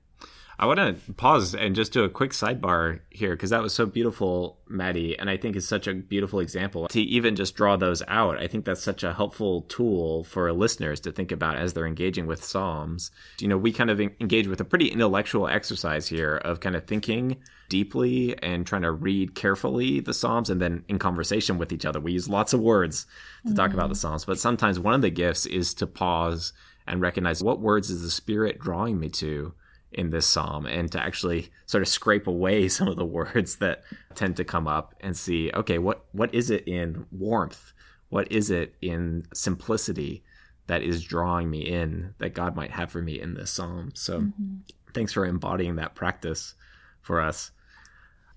I 0.60 0.66
want 0.66 0.78
to 0.78 1.12
pause 1.14 1.54
and 1.54 1.74
just 1.74 1.90
do 1.90 2.04
a 2.04 2.10
quick 2.10 2.32
sidebar 2.32 3.00
here 3.08 3.30
because 3.30 3.48
that 3.48 3.62
was 3.62 3.72
so 3.72 3.86
beautiful, 3.86 4.58
Maddie. 4.68 5.18
And 5.18 5.30
I 5.30 5.38
think 5.38 5.56
it's 5.56 5.66
such 5.66 5.86
a 5.86 5.94
beautiful 5.94 6.38
example 6.38 6.86
to 6.88 7.00
even 7.00 7.34
just 7.34 7.54
draw 7.54 7.76
those 7.76 8.02
out. 8.08 8.36
I 8.36 8.46
think 8.46 8.66
that's 8.66 8.82
such 8.82 9.02
a 9.02 9.14
helpful 9.14 9.62
tool 9.62 10.24
for 10.24 10.52
listeners 10.52 11.00
to 11.00 11.12
think 11.12 11.32
about 11.32 11.56
as 11.56 11.72
they're 11.72 11.86
engaging 11.86 12.26
with 12.26 12.44
Psalms. 12.44 13.10
You 13.38 13.48
know, 13.48 13.56
we 13.56 13.72
kind 13.72 13.88
of 13.88 14.02
engage 14.02 14.48
with 14.48 14.60
a 14.60 14.66
pretty 14.66 14.88
intellectual 14.88 15.48
exercise 15.48 16.06
here 16.08 16.36
of 16.36 16.60
kind 16.60 16.76
of 16.76 16.84
thinking 16.84 17.38
deeply 17.70 18.36
and 18.42 18.66
trying 18.66 18.82
to 18.82 18.92
read 18.92 19.34
carefully 19.34 20.00
the 20.00 20.12
Psalms 20.12 20.50
and 20.50 20.60
then 20.60 20.84
in 20.88 20.98
conversation 20.98 21.56
with 21.56 21.72
each 21.72 21.86
other. 21.86 22.00
We 22.00 22.12
use 22.12 22.28
lots 22.28 22.52
of 22.52 22.60
words 22.60 23.06
to 23.46 23.54
talk 23.54 23.72
about 23.72 23.88
the 23.88 23.94
mm-hmm. 23.94 24.08
Psalms, 24.08 24.26
but 24.26 24.38
sometimes 24.38 24.78
one 24.78 24.92
of 24.92 25.00
the 25.00 25.08
gifts 25.08 25.46
is 25.46 25.72
to 25.74 25.86
pause 25.86 26.52
and 26.86 27.00
recognize 27.00 27.42
what 27.42 27.60
words 27.60 27.88
is 27.88 28.02
the 28.02 28.10
Spirit 28.10 28.58
drawing 28.58 29.00
me 29.00 29.08
to 29.08 29.54
in 29.92 30.10
this 30.10 30.26
psalm 30.26 30.66
and 30.66 30.90
to 30.92 31.02
actually 31.02 31.50
sort 31.66 31.82
of 31.82 31.88
scrape 31.88 32.26
away 32.26 32.68
some 32.68 32.88
of 32.88 32.96
the 32.96 33.04
words 33.04 33.56
that 33.56 33.82
tend 34.14 34.36
to 34.36 34.44
come 34.44 34.68
up 34.68 34.94
and 35.00 35.16
see 35.16 35.50
okay 35.52 35.78
what 35.78 36.04
what 36.12 36.34
is 36.34 36.50
it 36.50 36.66
in 36.66 37.06
warmth? 37.10 37.72
What 38.08 38.30
is 38.32 38.50
it 38.50 38.74
in 38.82 39.24
simplicity 39.32 40.24
that 40.66 40.82
is 40.82 41.04
drawing 41.04 41.48
me 41.48 41.60
in 41.60 42.14
that 42.18 42.34
God 42.34 42.56
might 42.56 42.72
have 42.72 42.90
for 42.90 43.00
me 43.00 43.20
in 43.20 43.34
this 43.34 43.50
psalm? 43.50 43.92
So 43.94 44.20
mm-hmm. 44.20 44.56
thanks 44.92 45.12
for 45.12 45.24
embodying 45.24 45.76
that 45.76 45.94
practice 45.94 46.54
for 47.00 47.20
us. 47.20 47.52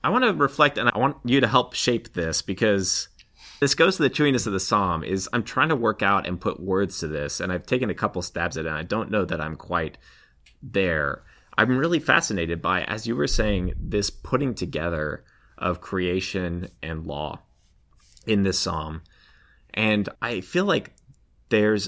I 0.03 0.09
want 0.09 0.25
to 0.25 0.33
reflect 0.33 0.77
and 0.77 0.89
I 0.93 0.97
want 0.97 1.17
you 1.23 1.39
to 1.39 1.47
help 1.47 1.73
shape 1.73 2.13
this 2.13 2.41
because 2.41 3.07
this 3.59 3.75
goes 3.75 3.95
to 3.97 4.03
the 4.03 4.09
chewiness 4.09 4.45
of 4.45 4.53
the 4.53 4.59
psalm 4.59 5.03
is 5.03 5.29
I'm 5.31 5.43
trying 5.43 5.69
to 5.69 5.75
work 5.75 6.01
out 6.01 6.27
and 6.27 6.39
put 6.39 6.59
words 6.59 6.99
to 6.99 7.07
this 7.07 7.39
and 7.39 7.51
I've 7.51 7.65
taken 7.65 7.89
a 7.89 7.95
couple 7.95 8.21
stabs 8.21 8.57
at 8.57 8.65
it 8.65 8.69
and 8.69 8.77
I 8.77 8.83
don't 8.83 9.09
know 9.09 9.25
that 9.25 9.39
I'm 9.39 9.55
quite 9.55 9.97
there. 10.61 11.23
I'm 11.57 11.77
really 11.77 11.99
fascinated 11.99 12.61
by, 12.61 12.83
as 12.83 13.05
you 13.07 13.15
were 13.15 13.27
saying, 13.27 13.73
this 13.79 14.09
putting 14.09 14.55
together 14.55 15.23
of 15.57 15.81
creation 15.81 16.69
and 16.81 17.05
law 17.05 17.39
in 18.25 18.43
this 18.43 18.59
psalm. 18.59 19.01
And 19.73 20.09
I 20.21 20.41
feel 20.41 20.65
like 20.65 20.93
there's 21.49 21.87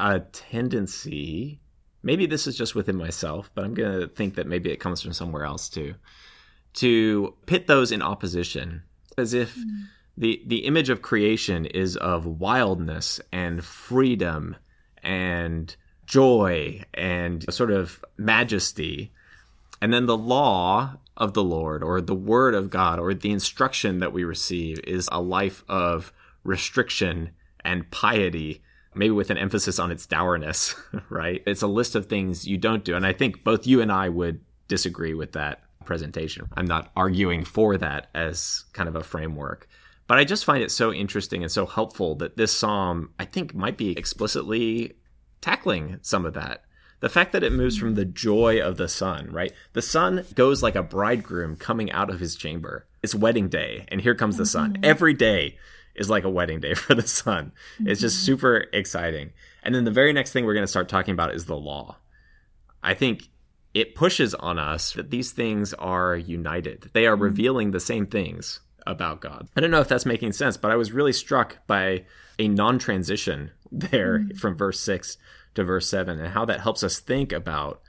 a 0.00 0.20
tendency, 0.20 1.60
maybe 2.02 2.26
this 2.26 2.46
is 2.46 2.56
just 2.56 2.74
within 2.74 2.96
myself, 2.96 3.50
but 3.54 3.64
I'm 3.64 3.74
going 3.74 4.00
to 4.00 4.08
think 4.08 4.34
that 4.34 4.46
maybe 4.46 4.70
it 4.70 4.80
comes 4.80 5.02
from 5.02 5.12
somewhere 5.12 5.44
else 5.44 5.68
too, 5.68 5.94
to 6.74 7.34
pit 7.46 7.66
those 7.66 7.92
in 7.92 8.02
opposition 8.02 8.82
as 9.16 9.34
if 9.34 9.54
hmm. 9.54 9.84
the, 10.16 10.42
the 10.46 10.64
image 10.66 10.90
of 10.90 11.02
creation 11.02 11.66
is 11.66 11.96
of 11.96 12.26
wildness 12.26 13.20
and 13.32 13.64
freedom 13.64 14.56
and 15.02 15.74
joy 16.08 16.82
and 16.94 17.44
sort 17.52 17.70
of 17.70 18.04
majesty. 18.16 19.12
And 19.80 19.92
then 19.92 20.06
the 20.06 20.16
law 20.16 20.94
of 21.16 21.34
the 21.34 21.44
Lord 21.44 21.82
or 21.82 22.00
the 22.00 22.14
word 22.14 22.54
of 22.54 22.70
God 22.70 22.98
or 22.98 23.14
the 23.14 23.30
instruction 23.30 23.98
that 23.98 24.12
we 24.12 24.24
receive 24.24 24.80
is 24.84 25.08
a 25.12 25.20
life 25.20 25.62
of 25.68 26.12
restriction 26.42 27.30
and 27.64 27.90
piety, 27.90 28.62
maybe 28.94 29.10
with 29.10 29.30
an 29.30 29.36
emphasis 29.36 29.78
on 29.78 29.92
its 29.92 30.06
dourness, 30.06 30.74
right? 31.10 31.42
It's 31.46 31.62
a 31.62 31.68
list 31.68 31.94
of 31.94 32.06
things 32.06 32.48
you 32.48 32.56
don't 32.56 32.84
do. 32.84 32.96
And 32.96 33.06
I 33.06 33.12
think 33.12 33.44
both 33.44 33.66
you 33.66 33.80
and 33.82 33.92
I 33.92 34.08
would 34.08 34.40
disagree 34.66 35.14
with 35.14 35.32
that 35.32 35.62
presentation. 35.84 36.48
I'm 36.56 36.66
not 36.66 36.90
arguing 36.96 37.44
for 37.44 37.76
that 37.76 38.08
as 38.14 38.64
kind 38.72 38.88
of 38.88 38.96
a 38.96 39.02
framework. 39.02 39.68
But 40.06 40.18
I 40.18 40.24
just 40.24 40.46
find 40.46 40.62
it 40.62 40.70
so 40.70 40.90
interesting 40.90 41.42
and 41.42 41.52
so 41.52 41.66
helpful 41.66 42.14
that 42.16 42.38
this 42.38 42.56
psalm, 42.56 43.10
I 43.18 43.26
think, 43.26 43.54
might 43.54 43.76
be 43.76 43.92
explicitly 43.92 44.94
tackling 45.40 45.98
some 46.02 46.24
of 46.24 46.34
that. 46.34 46.64
The 47.00 47.08
fact 47.08 47.32
that 47.32 47.44
it 47.44 47.52
moves 47.52 47.76
from 47.76 47.94
the 47.94 48.04
joy 48.04 48.60
of 48.60 48.76
the 48.76 48.88
sun, 48.88 49.30
right? 49.30 49.52
The 49.72 49.82
sun 49.82 50.24
goes 50.34 50.62
like 50.62 50.74
a 50.74 50.82
bridegroom 50.82 51.56
coming 51.56 51.92
out 51.92 52.10
of 52.10 52.18
his 52.18 52.34
chamber. 52.34 52.86
It's 53.02 53.14
wedding 53.14 53.48
day, 53.48 53.86
and 53.88 54.00
here 54.00 54.16
comes 54.16 54.36
the 54.36 54.46
sun. 54.46 54.72
Mm-hmm. 54.72 54.84
Every 54.84 55.14
day 55.14 55.58
is 55.94 56.10
like 56.10 56.24
a 56.24 56.30
wedding 56.30 56.60
day 56.60 56.74
for 56.74 56.94
the 56.94 57.06
sun. 57.06 57.52
It's 57.80 58.00
just 58.00 58.16
mm-hmm. 58.16 58.26
super 58.26 58.66
exciting. 58.72 59.30
And 59.62 59.74
then 59.74 59.84
the 59.84 59.90
very 59.90 60.12
next 60.12 60.32
thing 60.32 60.44
we're 60.44 60.54
going 60.54 60.64
to 60.64 60.68
start 60.68 60.88
talking 60.88 61.12
about 61.12 61.34
is 61.34 61.46
the 61.46 61.56
law. 61.56 61.96
I 62.82 62.94
think 62.94 63.28
it 63.74 63.94
pushes 63.94 64.34
on 64.34 64.58
us 64.58 64.92
that 64.94 65.10
these 65.10 65.30
things 65.30 65.74
are 65.74 66.16
united. 66.16 66.90
They 66.94 67.06
are 67.06 67.14
mm-hmm. 67.14 67.22
revealing 67.22 67.70
the 67.70 67.80
same 67.80 68.06
things 68.06 68.60
about 68.88 69.20
God. 69.20 69.48
I 69.56 69.60
don't 69.60 69.70
know 69.70 69.80
if 69.80 69.88
that's 69.88 70.06
making 70.06 70.32
sense, 70.32 70.56
but 70.56 70.70
I 70.70 70.76
was 70.76 70.92
really 70.92 71.12
struck 71.12 71.58
by 71.66 72.04
a 72.38 72.48
non 72.48 72.78
transition 72.78 73.50
there 73.72 74.20
mm-hmm. 74.20 74.36
from 74.36 74.56
verse 74.56 74.80
6 74.80 75.18
to 75.54 75.64
verse 75.64 75.88
7 75.88 76.18
and 76.18 76.32
how 76.32 76.44
that 76.46 76.60
helps 76.60 76.82
us 76.82 76.98
think 76.98 77.32
about 77.32 77.80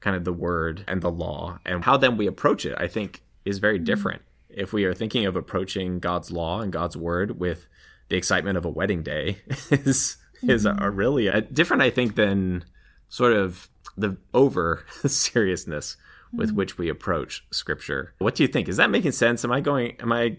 kind 0.00 0.16
of 0.16 0.24
the 0.24 0.32
word 0.32 0.84
and 0.86 1.02
the 1.02 1.10
law 1.10 1.58
and 1.64 1.84
how 1.84 1.96
then 1.96 2.16
we 2.16 2.26
approach 2.26 2.64
it, 2.64 2.74
I 2.78 2.86
think 2.86 3.22
is 3.44 3.58
very 3.58 3.76
mm-hmm. 3.76 3.84
different. 3.84 4.22
If 4.48 4.72
we 4.72 4.84
are 4.84 4.94
thinking 4.94 5.26
of 5.26 5.36
approaching 5.36 6.00
God's 6.00 6.30
law 6.30 6.60
and 6.60 6.72
God's 6.72 6.96
word 6.96 7.38
with 7.38 7.66
the 8.08 8.16
excitement 8.16 8.56
of 8.56 8.64
a 8.64 8.70
wedding 8.70 9.02
day 9.02 9.38
is 9.70 10.16
is 10.42 10.64
a, 10.64 10.76
a 10.80 10.90
really 10.90 11.26
a, 11.26 11.40
different 11.40 11.82
I 11.82 11.90
think 11.90 12.14
than 12.14 12.64
sort 13.08 13.32
of 13.32 13.68
the 13.96 14.16
over 14.32 14.84
seriousness 15.06 15.96
with 16.32 16.52
which 16.52 16.78
we 16.78 16.88
approach 16.88 17.44
scripture. 17.50 18.14
What 18.18 18.34
do 18.34 18.42
you 18.42 18.48
think? 18.48 18.68
Is 18.68 18.76
that 18.76 18.90
making 18.90 19.12
sense? 19.12 19.44
Am 19.44 19.52
I 19.52 19.60
going 19.60 19.96
am 20.00 20.12
I 20.12 20.38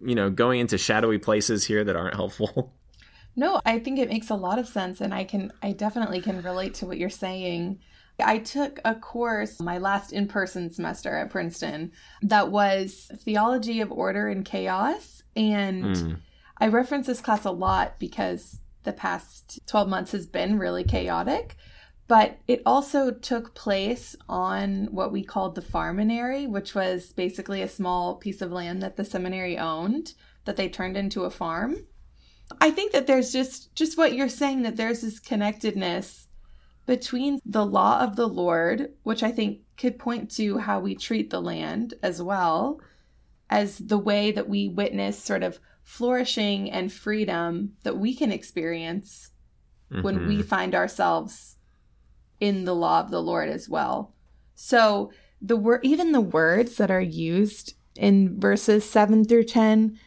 you 0.00 0.14
know 0.14 0.30
going 0.30 0.60
into 0.60 0.78
shadowy 0.78 1.18
places 1.18 1.64
here 1.64 1.84
that 1.84 1.96
aren't 1.96 2.14
helpful? 2.14 2.74
No, 3.36 3.60
I 3.64 3.78
think 3.78 4.00
it 4.00 4.08
makes 4.08 4.28
a 4.28 4.34
lot 4.34 4.58
of 4.58 4.66
sense 4.66 5.00
and 5.00 5.14
I 5.14 5.22
can 5.22 5.52
I 5.62 5.70
definitely 5.70 6.20
can 6.20 6.42
relate 6.42 6.74
to 6.74 6.86
what 6.86 6.98
you're 6.98 7.08
saying. 7.08 7.78
I 8.22 8.38
took 8.38 8.80
a 8.84 8.96
course 8.96 9.60
my 9.60 9.78
last 9.78 10.12
in-person 10.12 10.70
semester 10.70 11.16
at 11.16 11.30
Princeton 11.30 11.92
that 12.22 12.50
was 12.50 13.08
Theology 13.18 13.80
of 13.80 13.92
Order 13.92 14.26
and 14.28 14.44
Chaos 14.44 15.22
and 15.36 15.84
Mm. 15.96 16.16
I 16.60 16.68
reference 16.68 17.06
this 17.06 17.20
class 17.22 17.44
a 17.44 17.50
lot 17.50 17.98
because 17.98 18.58
the 18.82 18.92
past 18.92 19.60
12 19.66 19.88
months 19.88 20.12
has 20.12 20.26
been 20.26 20.58
really 20.58 20.84
chaotic, 20.84 21.56
but 22.10 22.40
it 22.48 22.60
also 22.66 23.12
took 23.12 23.54
place 23.54 24.16
on 24.28 24.88
what 24.90 25.12
we 25.12 25.22
called 25.22 25.54
the 25.54 25.62
farminary, 25.62 26.44
which 26.44 26.74
was 26.74 27.12
basically 27.12 27.62
a 27.62 27.68
small 27.68 28.16
piece 28.16 28.42
of 28.42 28.50
land 28.50 28.82
that 28.82 28.96
the 28.96 29.04
seminary 29.04 29.56
owned 29.56 30.14
that 30.44 30.56
they 30.56 30.68
turned 30.68 30.96
into 30.96 31.22
a 31.22 31.30
farm. 31.30 31.86
I 32.60 32.72
think 32.72 32.90
that 32.90 33.06
there's 33.06 33.30
just 33.30 33.72
just 33.76 33.96
what 33.96 34.12
you're 34.12 34.28
saying 34.28 34.62
that 34.62 34.76
there's 34.76 35.02
this 35.02 35.20
connectedness 35.20 36.26
between 36.84 37.38
the 37.44 37.64
law 37.64 38.00
of 38.00 38.16
the 38.16 38.26
Lord, 38.26 38.90
which 39.04 39.22
I 39.22 39.30
think 39.30 39.60
could 39.76 39.96
point 39.96 40.32
to 40.32 40.58
how 40.58 40.80
we 40.80 40.96
treat 40.96 41.30
the 41.30 41.40
land 41.40 41.94
as 42.02 42.20
well 42.20 42.80
as 43.48 43.78
the 43.78 43.98
way 43.98 44.32
that 44.32 44.48
we 44.48 44.66
witness 44.66 45.16
sort 45.16 45.44
of 45.44 45.60
flourishing 45.84 46.72
and 46.72 46.92
freedom 46.92 47.74
that 47.84 47.98
we 47.98 48.16
can 48.16 48.32
experience 48.32 49.30
when 50.02 50.26
we 50.26 50.38
mm-hmm. 50.38 50.42
find 50.42 50.74
ourselves 50.74 51.56
in 52.40 52.64
the 52.64 52.74
law 52.74 53.00
of 53.00 53.10
the 53.10 53.22
Lord 53.22 53.48
as 53.48 53.68
well. 53.68 54.12
So 54.54 55.12
the 55.40 55.56
word 55.56 55.80
even 55.84 56.12
the 56.12 56.20
words 56.20 56.76
that 56.76 56.90
are 56.90 57.00
used 57.00 57.74
in 57.96 58.38
verses 58.40 58.88
7 58.88 59.24
through 59.24 59.44
10 59.44 59.98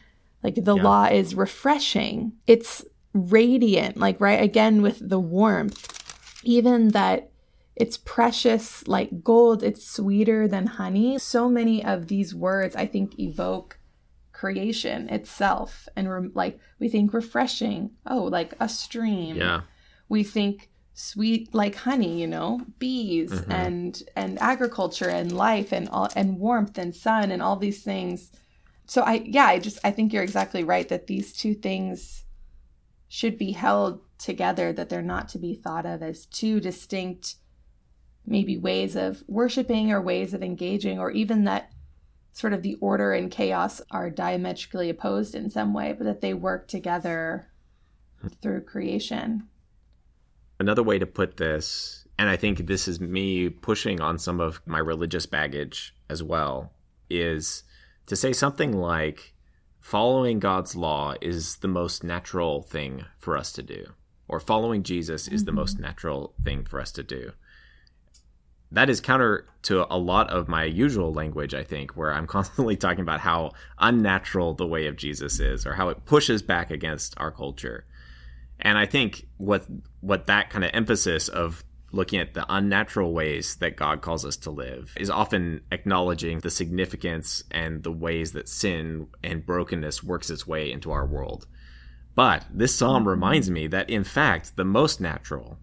like 0.42 0.56
the 0.56 0.76
Yeah. 0.76 0.82
law 0.82 1.04
is 1.06 1.34
refreshing. 1.34 2.32
It's 2.46 2.84
radiant 3.14 3.96
like 3.96 4.20
right 4.20 4.42
again 4.42 4.82
with 4.82 5.08
the 5.08 5.20
warmth. 5.20 5.90
Even 6.44 6.88
that 6.88 7.30
it's 7.76 7.96
precious 7.96 8.86
like 8.86 9.22
gold, 9.24 9.62
it's 9.62 9.84
sweeter 9.88 10.46
than 10.46 10.66
honey. 10.66 11.18
So 11.18 11.48
many 11.48 11.84
of 11.84 12.06
these 12.08 12.34
words, 12.34 12.76
I 12.76 12.86
think, 12.86 13.18
evoke 13.18 13.78
creation 14.32 15.08
itself. 15.08 15.88
And 15.96 16.06
we're 16.06 16.28
like, 16.34 16.58
we 16.78 16.88
think 16.88 17.12
refreshing, 17.14 17.90
oh, 18.06 18.24
like 18.24 18.54
a 18.60 18.68
stream. 18.68 19.36
Yeah. 19.36 19.62
We 20.08 20.22
think 20.22 20.70
sweet 20.96 21.52
like 21.52 21.74
honey 21.74 22.20
you 22.20 22.26
know 22.26 22.60
bees 22.78 23.32
mm-hmm. 23.32 23.50
and 23.50 24.04
and 24.14 24.40
agriculture 24.40 25.08
and 25.08 25.32
life 25.32 25.72
and 25.72 25.88
all 25.88 26.08
and 26.14 26.38
warmth 26.38 26.78
and 26.78 26.94
sun 26.94 27.32
and 27.32 27.42
all 27.42 27.56
these 27.56 27.82
things 27.82 28.30
so 28.86 29.02
i 29.02 29.14
yeah 29.26 29.46
i 29.46 29.58
just 29.58 29.76
i 29.82 29.90
think 29.90 30.12
you're 30.12 30.22
exactly 30.22 30.62
right 30.62 30.88
that 30.88 31.08
these 31.08 31.32
two 31.32 31.52
things 31.52 32.24
should 33.08 33.36
be 33.36 33.50
held 33.50 34.00
together 34.18 34.72
that 34.72 34.88
they're 34.88 35.02
not 35.02 35.28
to 35.28 35.38
be 35.38 35.52
thought 35.52 35.84
of 35.84 36.00
as 36.00 36.26
two 36.26 36.60
distinct 36.60 37.36
maybe 38.24 38.56
ways 38.56 38.94
of 38.94 39.24
worshiping 39.26 39.90
or 39.90 40.00
ways 40.00 40.32
of 40.32 40.44
engaging 40.44 41.00
or 41.00 41.10
even 41.10 41.42
that 41.42 41.72
sort 42.32 42.52
of 42.52 42.62
the 42.62 42.76
order 42.76 43.12
and 43.12 43.32
chaos 43.32 43.80
are 43.90 44.10
diametrically 44.10 44.88
opposed 44.88 45.34
in 45.34 45.50
some 45.50 45.74
way 45.74 45.92
but 45.92 46.04
that 46.04 46.20
they 46.20 46.32
work 46.32 46.68
together 46.68 47.48
through 48.40 48.60
creation 48.60 49.48
Another 50.64 50.82
way 50.82 50.98
to 50.98 51.04
put 51.04 51.36
this, 51.36 52.08
and 52.18 52.30
I 52.30 52.36
think 52.36 52.60
this 52.66 52.88
is 52.88 52.98
me 52.98 53.50
pushing 53.50 54.00
on 54.00 54.18
some 54.18 54.40
of 54.40 54.62
my 54.64 54.78
religious 54.78 55.26
baggage 55.26 55.94
as 56.08 56.22
well, 56.22 56.72
is 57.10 57.64
to 58.06 58.16
say 58.16 58.32
something 58.32 58.72
like 58.72 59.34
following 59.82 60.38
God's 60.38 60.74
law 60.74 61.16
is 61.20 61.56
the 61.56 61.68
most 61.68 62.02
natural 62.02 62.62
thing 62.62 63.04
for 63.18 63.36
us 63.36 63.52
to 63.52 63.62
do, 63.62 63.88
or 64.26 64.40
following 64.40 64.82
Jesus 64.82 65.28
is 65.28 65.42
mm-hmm. 65.42 65.44
the 65.44 65.52
most 65.52 65.78
natural 65.78 66.32
thing 66.42 66.64
for 66.64 66.80
us 66.80 66.92
to 66.92 67.02
do. 67.02 67.32
That 68.72 68.88
is 68.88 69.02
counter 69.02 69.46
to 69.64 69.84
a 69.92 69.98
lot 69.98 70.30
of 70.30 70.48
my 70.48 70.64
usual 70.64 71.12
language, 71.12 71.52
I 71.52 71.62
think, 71.62 71.94
where 71.94 72.14
I'm 72.14 72.26
constantly 72.36 72.76
talking 72.76 73.02
about 73.02 73.20
how 73.20 73.50
unnatural 73.78 74.54
the 74.54 74.66
way 74.66 74.86
of 74.86 74.96
Jesus 74.96 75.40
is, 75.40 75.66
or 75.66 75.74
how 75.74 75.90
it 75.90 76.06
pushes 76.06 76.40
back 76.40 76.70
against 76.70 77.12
our 77.18 77.30
culture. 77.30 77.84
And 78.64 78.78
I 78.78 78.86
think 78.86 79.26
what 79.36 79.66
what 80.00 80.26
that 80.26 80.50
kind 80.50 80.64
of 80.64 80.70
emphasis 80.72 81.28
of 81.28 81.62
looking 81.92 82.18
at 82.18 82.34
the 82.34 82.44
unnatural 82.48 83.12
ways 83.12 83.56
that 83.56 83.76
God 83.76 84.02
calls 84.02 84.24
us 84.24 84.36
to 84.38 84.50
live 84.50 84.92
is 84.98 85.10
often 85.10 85.60
acknowledging 85.70 86.40
the 86.40 86.50
significance 86.50 87.44
and 87.52 87.84
the 87.84 87.92
ways 87.92 88.32
that 88.32 88.48
sin 88.48 89.06
and 89.22 89.46
brokenness 89.46 90.02
works 90.02 90.28
its 90.28 90.46
way 90.46 90.72
into 90.72 90.90
our 90.90 91.06
world. 91.06 91.46
But 92.16 92.46
this 92.52 92.74
psalm 92.74 93.02
mm-hmm. 93.02 93.10
reminds 93.10 93.50
me 93.50 93.66
that 93.68 93.90
in 93.90 94.02
fact 94.02 94.56
the 94.56 94.64
most 94.64 95.00
natural 95.00 95.58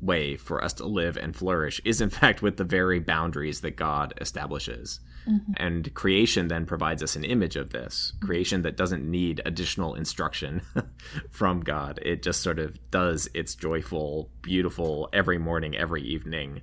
way 0.00 0.36
for 0.36 0.62
us 0.62 0.72
to 0.74 0.84
live 0.84 1.16
and 1.16 1.34
flourish 1.34 1.80
is 1.84 2.00
in 2.00 2.10
fact 2.10 2.42
with 2.42 2.56
the 2.56 2.64
very 2.64 2.98
boundaries 2.98 3.60
that 3.60 3.76
God 3.76 4.12
establishes. 4.20 5.00
Mm-hmm. 5.28 5.52
And 5.56 5.94
creation 5.94 6.48
then 6.48 6.66
provides 6.66 7.02
us 7.02 7.16
an 7.16 7.24
image 7.24 7.56
of 7.56 7.70
this 7.70 8.12
creation 8.20 8.62
that 8.62 8.76
doesn't 8.76 9.08
need 9.08 9.40
additional 9.44 9.94
instruction 9.94 10.62
from 11.30 11.60
God. 11.60 12.00
It 12.02 12.22
just 12.22 12.42
sort 12.42 12.58
of 12.58 12.78
does 12.90 13.28
its 13.34 13.54
joyful, 13.54 14.30
beautiful, 14.42 15.08
every 15.12 15.38
morning, 15.38 15.76
every 15.76 16.02
evening 16.02 16.62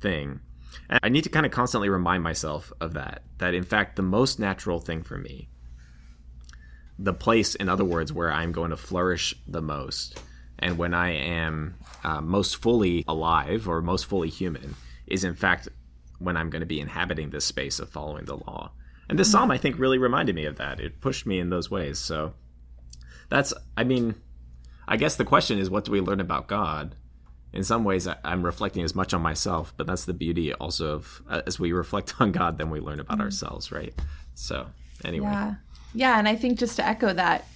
thing. 0.00 0.40
And 0.88 1.00
I 1.02 1.08
need 1.08 1.24
to 1.24 1.30
kind 1.30 1.46
of 1.46 1.52
constantly 1.52 1.88
remind 1.88 2.22
myself 2.22 2.72
of 2.80 2.94
that, 2.94 3.22
that 3.38 3.54
in 3.54 3.64
fact, 3.64 3.96
the 3.96 4.02
most 4.02 4.38
natural 4.38 4.80
thing 4.80 5.02
for 5.02 5.18
me, 5.18 5.48
the 6.98 7.14
place, 7.14 7.54
in 7.54 7.68
other 7.68 7.84
words, 7.84 8.12
where 8.12 8.32
I'm 8.32 8.52
going 8.52 8.70
to 8.70 8.76
flourish 8.76 9.34
the 9.46 9.62
most, 9.62 10.20
and 10.58 10.78
when 10.78 10.94
I 10.94 11.10
am 11.10 11.76
uh, 12.02 12.20
most 12.20 12.56
fully 12.56 13.04
alive 13.06 13.68
or 13.68 13.80
most 13.80 14.06
fully 14.06 14.28
human, 14.28 14.74
is 15.06 15.24
in 15.24 15.34
fact 15.34 15.68
when 16.18 16.36
I'm 16.36 16.50
going 16.50 16.60
to 16.60 16.66
be 16.66 16.80
inhabiting 16.80 17.30
this 17.30 17.44
space 17.44 17.78
of 17.78 17.88
following 17.88 18.24
the 18.24 18.36
law. 18.36 18.72
And 19.08 19.18
this 19.18 19.30
psalm, 19.30 19.50
I 19.50 19.58
think, 19.58 19.78
really 19.78 19.98
reminded 19.98 20.34
me 20.34 20.44
of 20.44 20.58
that. 20.58 20.80
It 20.80 21.00
pushed 21.00 21.26
me 21.26 21.38
in 21.38 21.50
those 21.50 21.70
ways. 21.70 21.98
So 21.98 22.34
that's, 23.30 23.54
I 23.76 23.84
mean, 23.84 24.14
I 24.86 24.96
guess 24.96 25.16
the 25.16 25.24
question 25.24 25.58
is, 25.58 25.70
what 25.70 25.84
do 25.84 25.92
we 25.92 26.00
learn 26.00 26.20
about 26.20 26.46
God? 26.46 26.94
In 27.52 27.64
some 27.64 27.84
ways, 27.84 28.06
I'm 28.24 28.44
reflecting 28.44 28.82
as 28.84 28.94
much 28.94 29.14
on 29.14 29.22
myself, 29.22 29.72
but 29.76 29.86
that's 29.86 30.04
the 30.04 30.12
beauty 30.12 30.52
also 30.52 30.94
of 30.94 31.22
uh, 31.28 31.42
as 31.46 31.58
we 31.58 31.72
reflect 31.72 32.14
on 32.20 32.32
God, 32.32 32.58
then 32.58 32.70
we 32.70 32.80
learn 32.80 33.00
about 33.00 33.18
mm-hmm. 33.18 33.24
ourselves, 33.24 33.72
right? 33.72 33.94
So, 34.34 34.66
anyway. 35.04 35.26
Yeah. 35.26 35.54
Yeah. 35.94 36.18
And 36.18 36.28
I 36.28 36.36
think 36.36 36.58
just 36.58 36.76
to 36.76 36.86
echo 36.86 37.12
that, 37.14 37.46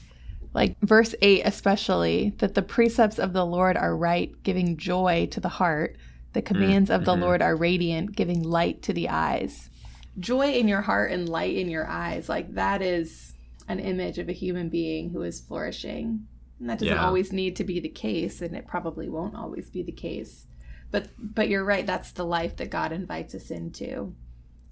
like 0.55 0.77
verse 0.81 1.15
8 1.21 1.43
especially, 1.45 2.35
that 2.39 2.55
the 2.55 2.63
precepts 2.63 3.19
of 3.19 3.33
the 3.33 3.45
Lord 3.45 3.77
are 3.77 3.97
right, 3.97 4.35
giving 4.43 4.77
joy 4.77 5.29
to 5.33 5.41
the 5.41 5.49
heart. 5.49 5.97
The 6.33 6.43
commands 6.43 6.91
mm-hmm. 6.91 7.01
of 7.01 7.05
the 7.05 7.13
mm-hmm. 7.13 7.23
Lord 7.23 7.43
are 7.43 7.57
radiant, 7.57 8.17
giving 8.17 8.43
light 8.43 8.83
to 8.83 8.93
the 8.93 9.09
eyes. 9.09 9.71
Joy 10.19 10.53
in 10.53 10.69
your 10.69 10.83
heart 10.83 11.11
and 11.11 11.29
light 11.29 11.57
in 11.57 11.71
your 11.71 11.87
eyes. 11.87 12.29
Like 12.29 12.55
that 12.55 12.83
is 12.83 13.35
an 13.69 13.79
image 13.79 14.19
of 14.19 14.29
a 14.29 14.33
human 14.33 14.69
being 14.69 15.11
who 15.11 15.23
is 15.23 15.41
flourishing. 15.41 16.27
And 16.59 16.71
that 16.71 16.79
doesn't 16.79 16.95
yeah. 16.95 17.05
always 17.05 17.33
need 17.33 17.57
to 17.57 17.65
be 17.65 17.81
the 17.81 17.89
case, 17.89 18.41
and 18.41 18.55
it 18.55 18.69
probably 18.69 19.09
won't 19.09 19.35
always 19.35 19.69
be 19.69 19.83
the 19.83 19.93
case. 19.93 20.47
But 20.91 21.09
but 21.19 21.49
you're 21.49 21.65
right, 21.65 21.87
that's 21.87 22.13
the 22.13 22.25
life 22.25 22.57
that 22.57 22.71
God 22.71 22.93
invites 22.93 23.35
us 23.35 23.51
into. 23.51 24.15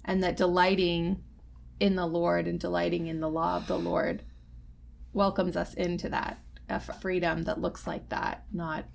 And 0.05 0.23
that 0.23 0.37
delighting 0.37 1.23
in 1.79 1.95
the 1.95 2.05
Lord 2.05 2.47
and 2.47 2.59
delighting 2.59 3.07
in 3.07 3.19
the 3.19 3.29
law 3.29 3.57
of 3.57 3.67
the 3.67 3.77
Lord 3.77 4.23
welcomes 5.13 5.57
us 5.57 5.73
into 5.73 6.07
that 6.09 6.39
a 6.71 6.79
freedom 6.79 7.43
that 7.43 7.61
looks 7.61 7.85
like 7.85 8.09
that, 8.09 8.45
not 8.51 8.85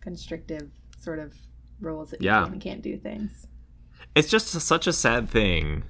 constrictive 0.00 0.70
sort 0.98 1.18
of 1.18 1.34
rules 1.80 2.10
that 2.10 2.22
yeah. 2.22 2.40
you 2.40 2.44
can 2.44 2.52
and 2.54 2.62
can't 2.62 2.82
do 2.82 2.96
things. 2.96 3.46
It's 4.14 4.28
just 4.28 4.48
such 4.48 4.86
a 4.86 4.92
sad 4.92 5.30
thing 5.30 5.84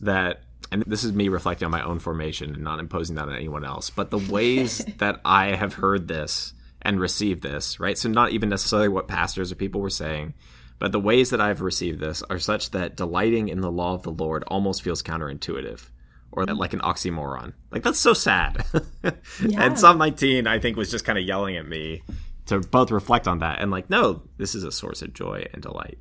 that 0.00 0.42
and 0.70 0.82
this 0.86 1.04
is 1.04 1.12
me 1.12 1.28
reflecting 1.28 1.66
on 1.66 1.72
my 1.72 1.82
own 1.82 1.98
formation 1.98 2.54
and 2.54 2.62
not 2.62 2.78
imposing 2.78 3.16
that 3.16 3.28
on 3.28 3.34
anyone 3.34 3.64
else, 3.64 3.90
but 3.90 4.10
the 4.10 4.18
ways 4.18 4.78
that 4.98 5.20
I 5.24 5.54
have 5.56 5.74
heard 5.74 6.08
this 6.08 6.52
and 6.82 7.00
received 7.00 7.42
this, 7.42 7.80
right? 7.80 7.96
So 7.96 8.08
not 8.08 8.32
even 8.32 8.48
necessarily 8.48 8.88
what 8.88 9.08
pastors 9.08 9.50
or 9.50 9.54
people 9.54 9.80
were 9.80 9.90
saying, 9.90 10.34
but 10.78 10.92
the 10.92 11.00
ways 11.00 11.30
that 11.30 11.40
I've 11.40 11.60
received 11.60 12.00
this 12.00 12.22
are 12.30 12.38
such 12.38 12.70
that 12.70 12.96
delighting 12.96 13.48
in 13.48 13.60
the 13.60 13.70
law 13.70 13.94
of 13.94 14.02
the 14.02 14.12
Lord 14.12 14.44
almost 14.46 14.82
feels 14.82 15.02
counterintuitive 15.02 15.88
or 16.30 16.44
like 16.46 16.74
an 16.74 16.80
oxymoron. 16.80 17.54
Like 17.70 17.82
that's 17.82 17.98
so 17.98 18.12
sad. 18.12 18.64
yeah. 19.02 19.62
And 19.62 19.78
Psalm 19.78 19.98
19 19.98 20.46
I 20.46 20.58
think 20.58 20.76
was 20.76 20.90
just 20.90 21.04
kind 21.04 21.18
of 21.18 21.24
yelling 21.24 21.56
at 21.56 21.66
me 21.66 22.02
to 22.48 22.60
both 22.60 22.90
reflect 22.90 23.28
on 23.28 23.38
that 23.38 23.60
and 23.60 23.70
like, 23.70 23.88
no, 23.88 24.22
this 24.36 24.54
is 24.54 24.64
a 24.64 24.72
source 24.72 25.02
of 25.02 25.14
joy 25.14 25.46
and 25.52 25.62
delight. 25.62 25.98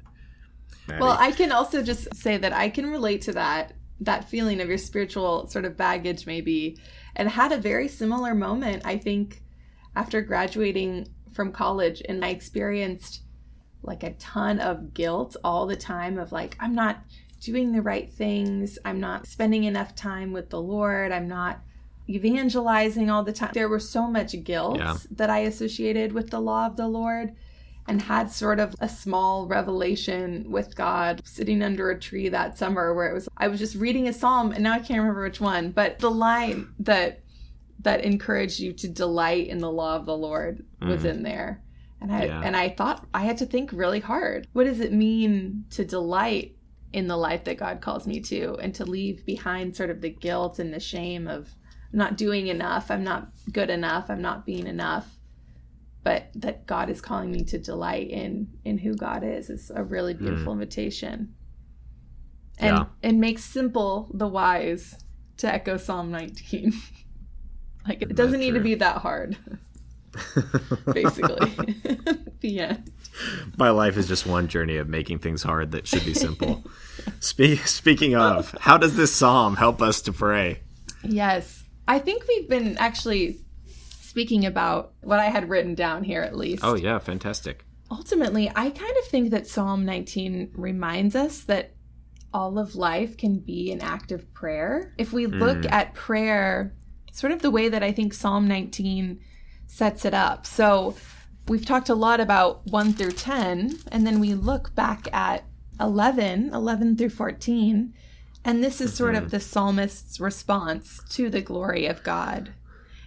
Well, 0.88 1.18
I 1.20 1.32
can 1.32 1.52
also 1.52 1.84
just 1.84 2.16
say 2.16 2.38
that 2.38 2.54
I 2.54 2.70
can 2.70 2.90
relate 2.90 3.22
to 3.24 3.34
that 3.34 3.74
that 4.00 4.30
feeling 4.30 4.62
of 4.62 4.70
your 4.70 4.78
spiritual 4.78 5.48
sort 5.48 5.66
of 5.66 5.76
baggage 5.76 6.28
maybe 6.28 6.78
and 7.16 7.28
had 7.28 7.52
a 7.52 7.58
very 7.58 7.88
similar 7.88 8.36
moment 8.36 8.84
I 8.86 8.98
think 8.98 9.42
after 9.96 10.22
graduating 10.22 11.08
from 11.34 11.52
college 11.52 12.04
and 12.08 12.24
I 12.24 12.30
experienced 12.30 13.24
like 13.82 14.04
a 14.04 14.14
ton 14.14 14.60
of 14.60 14.94
guilt 14.94 15.36
all 15.44 15.66
the 15.66 15.76
time 15.76 16.20
of 16.20 16.32
like 16.32 16.56
I'm 16.60 16.76
not 16.76 17.02
doing 17.42 17.72
the 17.72 17.82
right 17.82 18.10
things, 18.10 18.78
I'm 18.86 19.00
not 19.00 19.28
spending 19.28 19.64
enough 19.64 19.96
time 19.96 20.32
with 20.32 20.50
the 20.50 20.62
Lord, 20.62 21.12
I'm 21.12 21.28
not 21.28 21.60
evangelizing 22.10 23.10
all 23.10 23.24
the 23.24 23.34
time. 23.34 23.52
There 23.54 23.70
was 23.70 23.90
so 23.90 24.08
much 24.08 24.36
guilt 24.44 24.78
yeah. 24.78 24.98
that 25.12 25.30
I 25.30 25.40
associated 25.40 26.14
with 26.14 26.30
the 26.30 26.40
law 26.40 26.66
of 26.66 26.76
the 26.76 26.88
Lord 26.88 27.34
and 27.88 28.02
had 28.02 28.30
sort 28.30 28.60
of 28.60 28.76
a 28.80 28.90
small 28.90 29.48
revelation 29.48 30.46
with 30.50 30.76
God 30.76 31.22
sitting 31.26 31.62
under 31.62 31.90
a 31.90 32.00
tree 32.00 32.30
that 32.30 32.58
summer 32.58 32.94
where 32.94 33.10
it 33.10 33.14
was 33.14 33.30
I 33.38 33.48
was 33.48 33.60
just 33.60 33.76
reading 33.76 34.08
a 34.08 34.14
psalm 34.14 34.52
and 34.52 34.64
now 34.64 34.74
I 34.74 34.80
can't 34.80 35.00
remember 35.00 35.24
which 35.24 35.42
one, 35.42 35.72
but 35.72 36.00
the 36.00 36.12
line 36.12 36.74
that 36.80 37.24
that 37.82 38.04
encouraged 38.04 38.60
you 38.60 38.74
to 38.74 38.88
delight 38.88 39.48
in 39.48 39.60
the 39.60 39.72
law 39.72 39.96
of 39.96 40.06
the 40.06 40.18
Lord 40.18 40.66
was 40.82 41.04
mm. 41.04 41.10
in 41.10 41.24
there. 41.24 41.64
And 42.02 42.12
I 42.12 42.26
yeah. 42.26 42.42
and 42.44 42.56
I 42.56 42.70
thought 42.70 43.06
I 43.14 43.22
had 43.22 43.38
to 43.38 43.46
think 43.46 43.72
really 43.72 44.00
hard. 44.00 44.48
What 44.54 44.66
does 44.66 44.80
it 44.80 44.92
mean 44.92 45.66
to 45.72 45.86
delight 45.86 46.56
in 46.94 47.08
the 47.08 47.18
life 47.18 47.44
that 47.46 47.58
God 47.58 47.82
calls 47.82 48.08
me 48.08 48.20
to 48.22 48.56
and 48.56 48.74
to 48.76 48.86
leave 48.86 49.26
behind 49.26 49.76
sort 49.76 49.90
of 49.90 50.02
the 50.02 50.10
guilt 50.10 50.60
and 50.60 50.74
the 50.74 50.80
shame 50.80 51.28
of 51.28 51.54
I'm 51.92 52.00
not 52.00 52.18
doing 52.18 52.48
enough. 52.48 52.92
I'm 52.92 53.04
not 53.04 53.30
good 53.52 53.70
enough. 53.70 54.10
I'm 54.10 54.22
not 54.22 54.46
being 54.46 54.68
enough. 54.68 55.16
But 56.04 56.30
that 56.36 56.66
God 56.66 56.90
is 56.90 57.02
calling 57.02 57.32
me 57.32 57.44
to 57.46 57.58
delight 57.58 58.10
in 58.10 58.48
in 58.64 58.78
who 58.78 58.96
God 58.96 59.24
is 59.24 59.50
is 59.50 59.72
a 59.74 59.84
really 59.84 60.14
hmm. 60.14 60.26
beautiful 60.26 60.54
mm. 60.54 60.56
invitation. 60.56 61.34
And 62.60 62.78
yeah. 62.78 62.86
and 63.04 63.20
makes 63.20 63.44
simple 63.44 64.10
the 64.14 64.28
wise 64.28 64.98
to 65.38 65.54
echo 65.54 65.78
Psalm 65.78 66.12
19. 66.12 66.74
like 67.88 68.02
it 68.02 68.16
doesn't 68.16 68.40
need 68.40 68.54
to 68.54 68.60
be 68.60 68.76
that 68.76 68.98
hard. 68.98 69.38
Basically. 70.94 71.52
the 72.40 72.60
end. 72.60 72.92
My 73.58 73.70
life 73.70 73.98
is 73.98 74.08
just 74.08 74.26
one 74.26 74.48
journey 74.48 74.78
of 74.78 74.88
making 74.88 75.20
things 75.20 75.44
hard 75.44 75.72
that 75.72 75.88
should 75.88 76.06
be 76.06 76.14
simple. 76.14 76.64
Spe- 77.20 77.66
speaking 77.66 78.16
of, 78.16 78.56
how 78.60 78.78
does 78.78 78.96
this 78.96 79.14
psalm 79.14 79.56
help 79.56 79.82
us 79.82 80.02
to 80.02 80.14
pray? 80.14 80.62
Yes. 81.04 81.57
I 81.88 82.00
think 82.00 82.24
we've 82.28 82.50
been 82.50 82.78
actually 82.78 83.40
speaking 83.68 84.46
about 84.46 84.94
what 85.02 85.20
I 85.20 85.26
had 85.26 85.50
written 85.50 85.76
down 85.76 86.04
here 86.04 86.22
at 86.22 86.36
least. 86.36 86.64
Oh, 86.64 86.76
yeah, 86.76 87.00
fantastic. 87.00 87.64
ultimately, 87.92 88.50
I 88.50 88.70
kind 88.70 88.98
of 88.98 89.06
think 89.06 89.32
that 89.32 89.48
Psalm 89.48 89.86
19 89.86 90.52
reminds 90.54 91.16
us 91.16 91.42
that 91.44 91.74
all 92.34 92.60
of 92.60 92.76
life 92.76 93.18
can 93.18 93.40
be 93.40 93.72
an 93.72 93.82
act 93.82 94.12
of 94.12 94.34
prayer. 94.34 94.94
If 94.98 95.14
we 95.14 95.28
look 95.28 95.60
mm. 95.60 95.72
at 95.72 95.94
prayer, 95.94 96.76
sort 97.12 97.32
of 97.32 97.42
the 97.42 97.52
way 97.52 97.70
that 97.70 97.84
I 97.84 97.92
think 97.92 98.14
Psalm 98.14 98.48
19 98.48 99.20
sets 99.68 100.06
it 100.06 100.14
up. 100.14 100.46
So 100.46 100.96
we've 101.48 101.66
talked 101.66 101.90
a 101.90 101.96
lot 101.96 102.20
about 102.20 102.66
1 102.68 102.94
through 102.94 103.12
10, 103.12 103.80
and 103.92 104.06
then 104.06 104.20
we 104.20 104.34
look 104.34 104.76
back 104.76 105.08
at 105.14 105.46
11, 105.80 106.54
11 106.54 106.98
through 106.98 107.10
14, 107.10 107.94
and 108.48 108.64
this 108.64 108.80
is 108.80 108.94
sort 108.94 109.14
mm-hmm. 109.14 109.26
of 109.26 109.32
the 109.32 109.42
psalmist's 109.42 110.20
response 110.20 111.02
to 111.10 111.30
the 111.30 111.42
glory 111.42 111.86
of 111.86 112.02
God. 112.02 112.54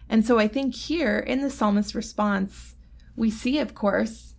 And 0.06 0.26
so 0.26 0.38
I 0.38 0.46
think 0.46 0.74
here 0.74 1.18
in 1.18 1.40
the 1.40 1.50
psalmist's 1.50 1.94
response, 1.94 2.74
we 3.16 3.30
see, 3.30 3.58
of 3.58 3.74
course, 3.74 4.34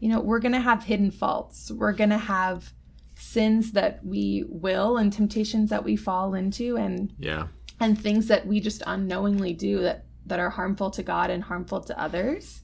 you 0.00 0.08
know, 0.08 0.20
we're 0.20 0.38
going 0.38 0.52
to 0.52 0.60
have 0.60 0.84
hidden 0.84 1.10
faults. 1.10 1.70
We're 1.70 1.92
going 1.92 2.10
to 2.10 2.18
have 2.18 2.72
sins 3.14 3.72
that 3.72 4.02
we 4.04 4.44
will 4.48 4.96
and 4.96 5.12
temptations 5.12 5.68
that 5.68 5.84
we 5.84 5.96
fall 5.96 6.34
into 6.34 6.76
and 6.76 7.12
yeah 7.18 7.48
and 7.80 8.00
things 8.00 8.28
that 8.28 8.46
we 8.46 8.60
just 8.60 8.80
unknowingly 8.86 9.52
do 9.52 9.80
that 9.80 10.04
that 10.24 10.38
are 10.38 10.50
harmful 10.50 10.88
to 10.88 11.02
God 11.02 11.28
and 11.28 11.42
harmful 11.42 11.80
to 11.80 12.00
others 12.00 12.62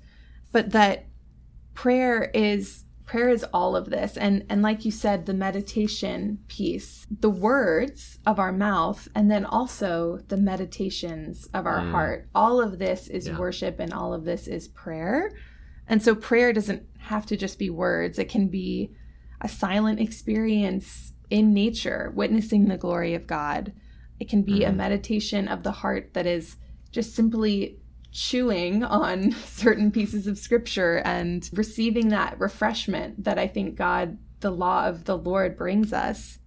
but 0.52 0.70
that 0.70 1.06
prayer 1.74 2.30
is 2.32 2.83
prayer 3.06 3.28
is 3.28 3.44
all 3.52 3.76
of 3.76 3.90
this 3.90 4.16
and 4.16 4.44
and 4.48 4.62
like 4.62 4.84
you 4.84 4.90
said 4.90 5.26
the 5.26 5.34
meditation 5.34 6.38
piece 6.48 7.06
the 7.20 7.30
words 7.30 8.18
of 8.26 8.38
our 8.38 8.52
mouth 8.52 9.08
and 9.14 9.30
then 9.30 9.44
also 9.44 10.18
the 10.28 10.36
meditations 10.36 11.46
of 11.52 11.66
our 11.66 11.80
mm. 11.80 11.90
heart 11.90 12.28
all 12.34 12.60
of 12.60 12.78
this 12.78 13.08
is 13.08 13.28
yeah. 13.28 13.38
worship 13.38 13.78
and 13.78 13.92
all 13.92 14.14
of 14.14 14.24
this 14.24 14.46
is 14.46 14.68
prayer 14.68 15.30
and 15.86 16.02
so 16.02 16.14
prayer 16.14 16.52
doesn't 16.52 16.82
have 16.98 17.26
to 17.26 17.36
just 17.36 17.58
be 17.58 17.68
words 17.68 18.18
it 18.18 18.28
can 18.28 18.48
be 18.48 18.90
a 19.40 19.48
silent 19.48 20.00
experience 20.00 21.12
in 21.28 21.52
nature 21.52 22.10
witnessing 22.14 22.68
the 22.68 22.78
glory 22.78 23.14
of 23.14 23.26
god 23.26 23.72
it 24.18 24.28
can 24.28 24.42
be 24.42 24.60
mm. 24.60 24.68
a 24.68 24.72
meditation 24.72 25.46
of 25.46 25.62
the 25.62 25.72
heart 25.72 26.14
that 26.14 26.26
is 26.26 26.56
just 26.90 27.14
simply 27.14 27.76
chewing 28.14 28.82
on 28.84 29.32
certain 29.44 29.90
pieces 29.90 30.26
of 30.26 30.38
scripture 30.38 31.02
and 31.04 31.50
receiving 31.52 32.08
that 32.08 32.40
refreshment 32.40 33.24
that 33.24 33.38
I 33.38 33.46
think 33.46 33.74
God, 33.74 34.16
the 34.40 34.50
law 34.50 34.86
of 34.86 35.04
the 35.04 35.18
Lord, 35.18 35.58
brings 35.58 35.92
us. 35.92 36.38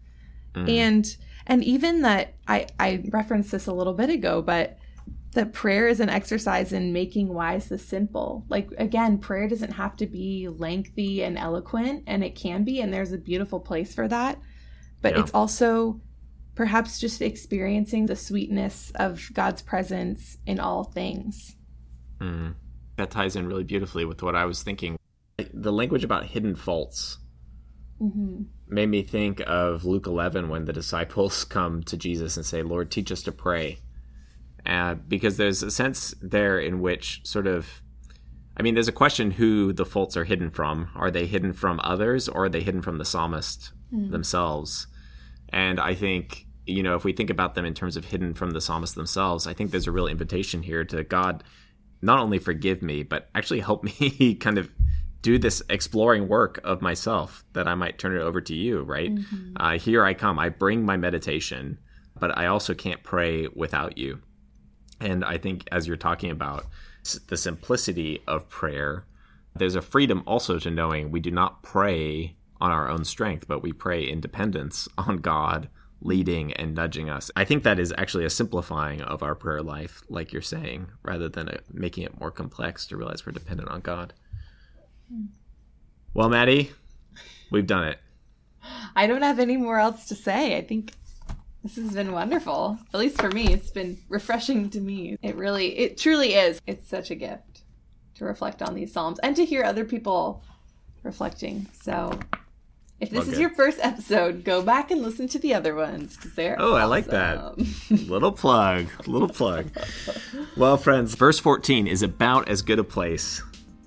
Mm. 0.56 0.70
And 0.70 1.18
and 1.46 1.64
even 1.64 2.02
that 2.02 2.34
I, 2.48 2.68
I 2.80 3.04
referenced 3.10 3.52
this 3.52 3.68
a 3.68 3.74
little 3.74 3.94
bit 3.94 4.10
ago, 4.10 4.42
but 4.42 4.80
that 5.32 5.54
prayer 5.54 5.88
is 5.88 6.00
an 6.00 6.10
exercise 6.10 6.74
in 6.74 6.92
making 6.92 7.34
wise 7.34 7.70
the 7.70 7.78
simple. 7.78 8.44
Like 8.50 8.70
again, 8.78 9.18
prayer 9.20 9.48
doesn't 9.48 9.74
have 9.74 9.96
to 9.98 10.08
be 10.08 10.48
lengthy 10.50 11.24
and 11.24 11.38
eloquent, 11.38 12.04
and 12.08 12.24
it 12.24 12.36
can 12.36 12.64
be, 12.64 12.82
and 12.82 12.94
there's 12.94 13.12
a 13.12 13.18
beautiful 13.18 13.60
place 13.60 13.94
for 13.94 14.08
that. 14.08 14.40
But 15.02 15.16
yeah. 15.16 15.22
it's 15.22 15.32
also 15.32 16.02
perhaps 16.56 17.00
just 17.00 17.22
experiencing 17.22 18.08
the 18.08 18.16
sweetness 18.16 18.92
of 18.96 19.30
God's 19.34 19.62
presence 19.62 20.38
in 20.46 20.60
all 20.60 20.84
things. 20.84 21.57
Mm. 22.20 22.56
That 22.98 23.12
ties 23.12 23.36
in 23.36 23.48
really 23.48 23.64
beautifully 23.64 24.06
with 24.06 24.24
what 24.24 24.36
I 24.36 24.46
was 24.46 24.64
thinking. 24.64 24.98
The 25.54 25.72
language 25.72 26.04
about 26.04 26.26
hidden 26.26 26.56
faults 26.56 27.20
mm-hmm. 28.02 28.44
made 28.68 28.90
me 28.90 29.04
think 29.04 29.42
of 29.46 29.86
Luke 29.86 30.08
11 30.08 30.50
when 30.50 30.66
the 30.66 30.74
disciples 30.74 31.44
come 31.46 31.84
to 31.84 31.98
Jesus 31.98 32.38
and 32.38 32.46
say, 32.46 32.64
Lord, 32.64 32.92
teach 32.92 33.12
us 33.12 33.22
to 33.24 33.32
pray. 33.32 33.80
Uh, 34.66 34.96
because 34.96 35.38
there's 35.38 35.64
a 35.64 35.72
sense 35.72 36.14
there 36.22 36.60
in 36.60 36.82
which 36.82 37.22
sort 37.24 37.48
of 37.48 37.82
I 38.58 38.64
mean, 38.64 38.74
there's 38.74 38.88
a 38.88 38.94
question 38.94 39.30
who 39.30 39.72
the 39.72 39.86
faults 39.86 40.18
are 40.18 40.24
hidden 40.24 40.50
from. 40.50 40.90
Are 40.96 41.12
they 41.12 41.28
hidden 41.28 41.54
from 41.54 41.80
others 41.84 42.28
or 42.28 42.46
are 42.46 42.50
they 42.50 42.62
hidden 42.62 42.82
from 42.82 42.98
the 42.98 43.06
psalmist 43.06 43.72
mm. 43.94 44.10
themselves? 44.10 44.88
And 45.50 45.80
I 45.80 45.94
think, 45.94 46.48
you 46.66 46.82
know, 46.82 46.96
if 46.96 47.04
we 47.04 47.14
think 47.14 47.30
about 47.30 47.54
them 47.54 47.66
in 47.66 47.76
terms 47.76 47.96
of 47.96 48.06
hidden 48.06 48.34
from 48.34 48.52
the 48.52 48.62
psalmist 48.62 48.96
themselves, 48.96 49.46
I 49.46 49.54
think 49.54 49.70
there's 49.70 49.86
a 49.86 49.92
real 49.92 50.08
invitation 50.08 50.64
here 50.64 50.84
to 50.86 51.04
God 51.04 51.44
not 52.02 52.20
only 52.20 52.40
forgive 52.40 52.82
me, 52.82 53.04
but 53.04 53.30
actually 53.36 53.60
help 53.60 53.84
me 54.00 54.36
kind 54.36 54.58
of 54.58 54.70
do 55.22 55.38
this 55.38 55.62
exploring 55.70 56.28
work 56.28 56.60
of 56.64 56.82
myself 56.82 57.44
that 57.54 57.68
I 57.68 57.76
might 57.76 57.98
turn 57.98 58.16
it 58.16 58.22
over 58.22 58.40
to 58.42 58.56
you, 58.56 58.82
right? 58.82 59.14
Mm-hmm. 59.14 59.54
Uh, 59.58 59.78
here 59.78 60.06
I 60.06 60.14
come. 60.14 60.40
I 60.40 60.50
bring 60.50 60.86
my 60.86 60.96
meditation, 60.96 61.80
but 62.20 62.38
I 62.38 62.46
also 62.46 62.74
can't 62.74 63.04
pray 63.04 63.48
without 63.54 63.98
you. 63.98 64.22
And 65.00 65.26
I 65.26 65.38
think 65.38 65.68
as 65.72 65.88
you're 65.88 65.98
talking 65.98 66.32
about 66.32 66.66
the 67.28 67.38
simplicity 67.38 68.22
of 68.28 68.50
prayer, 68.50 69.06
there's 69.56 69.76
a 69.76 69.82
freedom 69.82 70.24
also 70.26 70.60
to 70.60 70.70
knowing 70.70 71.12
we 71.12 71.20
do 71.20 71.32
not 71.32 71.64
pray 71.64 72.36
on 72.60 72.72
our 72.72 72.90
own 72.90 73.04
strength, 73.04 73.48
but 73.48 73.62
we 73.62 73.72
pray 73.72 74.08
in 74.08 74.20
dependence 74.20 74.88
on 74.98 75.18
God 75.18 75.70
leading 76.02 76.54
and 76.54 76.76
nudging 76.76 77.10
us. 77.10 77.32
I 77.36 77.44
think 77.44 77.64
that 77.64 77.80
is 77.80 77.94
actually 77.98 78.26
a 78.26 78.30
simplifying 78.30 79.02
of 79.02 79.24
our 79.24 79.36
prayer 79.36 79.62
life, 79.62 80.04
like 80.10 80.32
you're 80.32 80.42
saying, 80.42 80.88
rather 81.04 81.28
than 81.28 81.50
a, 81.50 81.60
making 81.72 82.04
it 82.04 82.20
more 82.20 82.32
complex 82.32 82.86
to 82.88 82.98
realize 82.98 83.26
we're 83.26 83.32
dependent 83.32 83.70
on 83.70 83.82
God. 83.82 84.14
Well, 86.14 86.30
Maddie, 86.30 86.72
we've 87.52 87.68
done 87.68 87.86
it. 87.86 88.00
I 88.96 89.08
don't 89.08 89.22
have 89.22 89.40
any 89.40 89.58
more 89.58 89.80
else 89.80 90.06
to 90.08 90.16
say. 90.16 90.58
I 90.58 90.62
think 90.62 90.94
this 91.64 91.76
has 91.76 91.94
been 91.94 92.12
wonderful. 92.12 92.78
At 92.94 93.00
least 93.00 93.20
for 93.20 93.30
me, 93.32 93.54
it's 93.54 93.72
been 93.72 93.98
refreshing 94.10 94.70
to 94.72 94.80
me. 94.80 95.18
It 95.22 95.36
really, 95.36 95.78
it 95.78 95.98
truly 95.98 96.34
is. 96.34 96.62
It's 96.68 96.88
such 96.88 97.12
a 97.12 97.16
gift 97.16 97.62
to 98.16 98.26
reflect 98.26 98.62
on 98.62 98.76
these 98.76 98.92
Psalms 98.92 99.20
and 99.20 99.36
to 99.36 99.46
hear 99.46 99.64
other 99.64 99.86
people 99.86 100.44
reflecting. 101.04 101.68
So 101.82 102.20
if 103.00 103.12
this 103.12 103.28
is 103.28 103.40
your 103.40 103.52
first 103.52 103.80
episode, 103.82 104.44
go 104.44 104.62
back 104.62 104.90
and 104.90 105.02
listen 105.02 105.28
to 105.30 105.40
the 105.40 105.54
other 105.54 105.76
ones 105.76 106.16
because 106.16 106.34
they're 106.34 106.56
oh, 106.60 106.74
awesome. 106.74 106.82
I 106.82 106.86
like 106.86 107.06
that 107.08 107.58
little 108.08 108.32
plug, 108.32 108.88
little 109.06 109.30
plug. 109.30 109.68
well, 110.56 110.78
friends, 110.78 111.14
verse 111.16 111.40
fourteen 111.40 111.88
is 111.88 112.02
about 112.02 112.50
as 112.50 112.62
good 112.62 112.80
a 112.80 112.84
place 112.84 113.42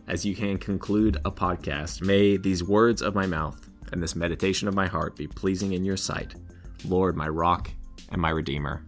as 0.07 0.25
you 0.25 0.35
can 0.35 0.59
conclude 0.59 1.17
a 1.25 1.31
podcast. 1.31 2.03
May 2.03 2.37
these 2.37 2.63
words 2.63 3.03
of 3.03 3.15
my 3.15 3.27
mouth 3.27 3.69
and 3.93 4.03
this 4.03 4.17
meditation 4.17 4.69
of 4.69 4.75
my 4.75 4.87
heart 4.87 5.17
be 5.17 5.27
pleasing 5.27 5.73
in 5.73 5.85
your 5.85 5.97
sight, 5.97 6.35
Lord, 6.85 7.17
my 7.17 7.29
rock 7.29 7.71
and 8.11 8.21
my 8.21 8.31
redeemer. 8.31 8.85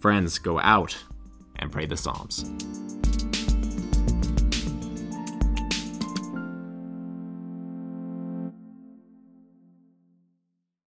Friends, 0.00 0.38
go 0.38 0.58
out 0.60 0.96
and 1.56 1.70
pray 1.70 1.86
the 1.86 1.96
Psalms. 1.96 2.44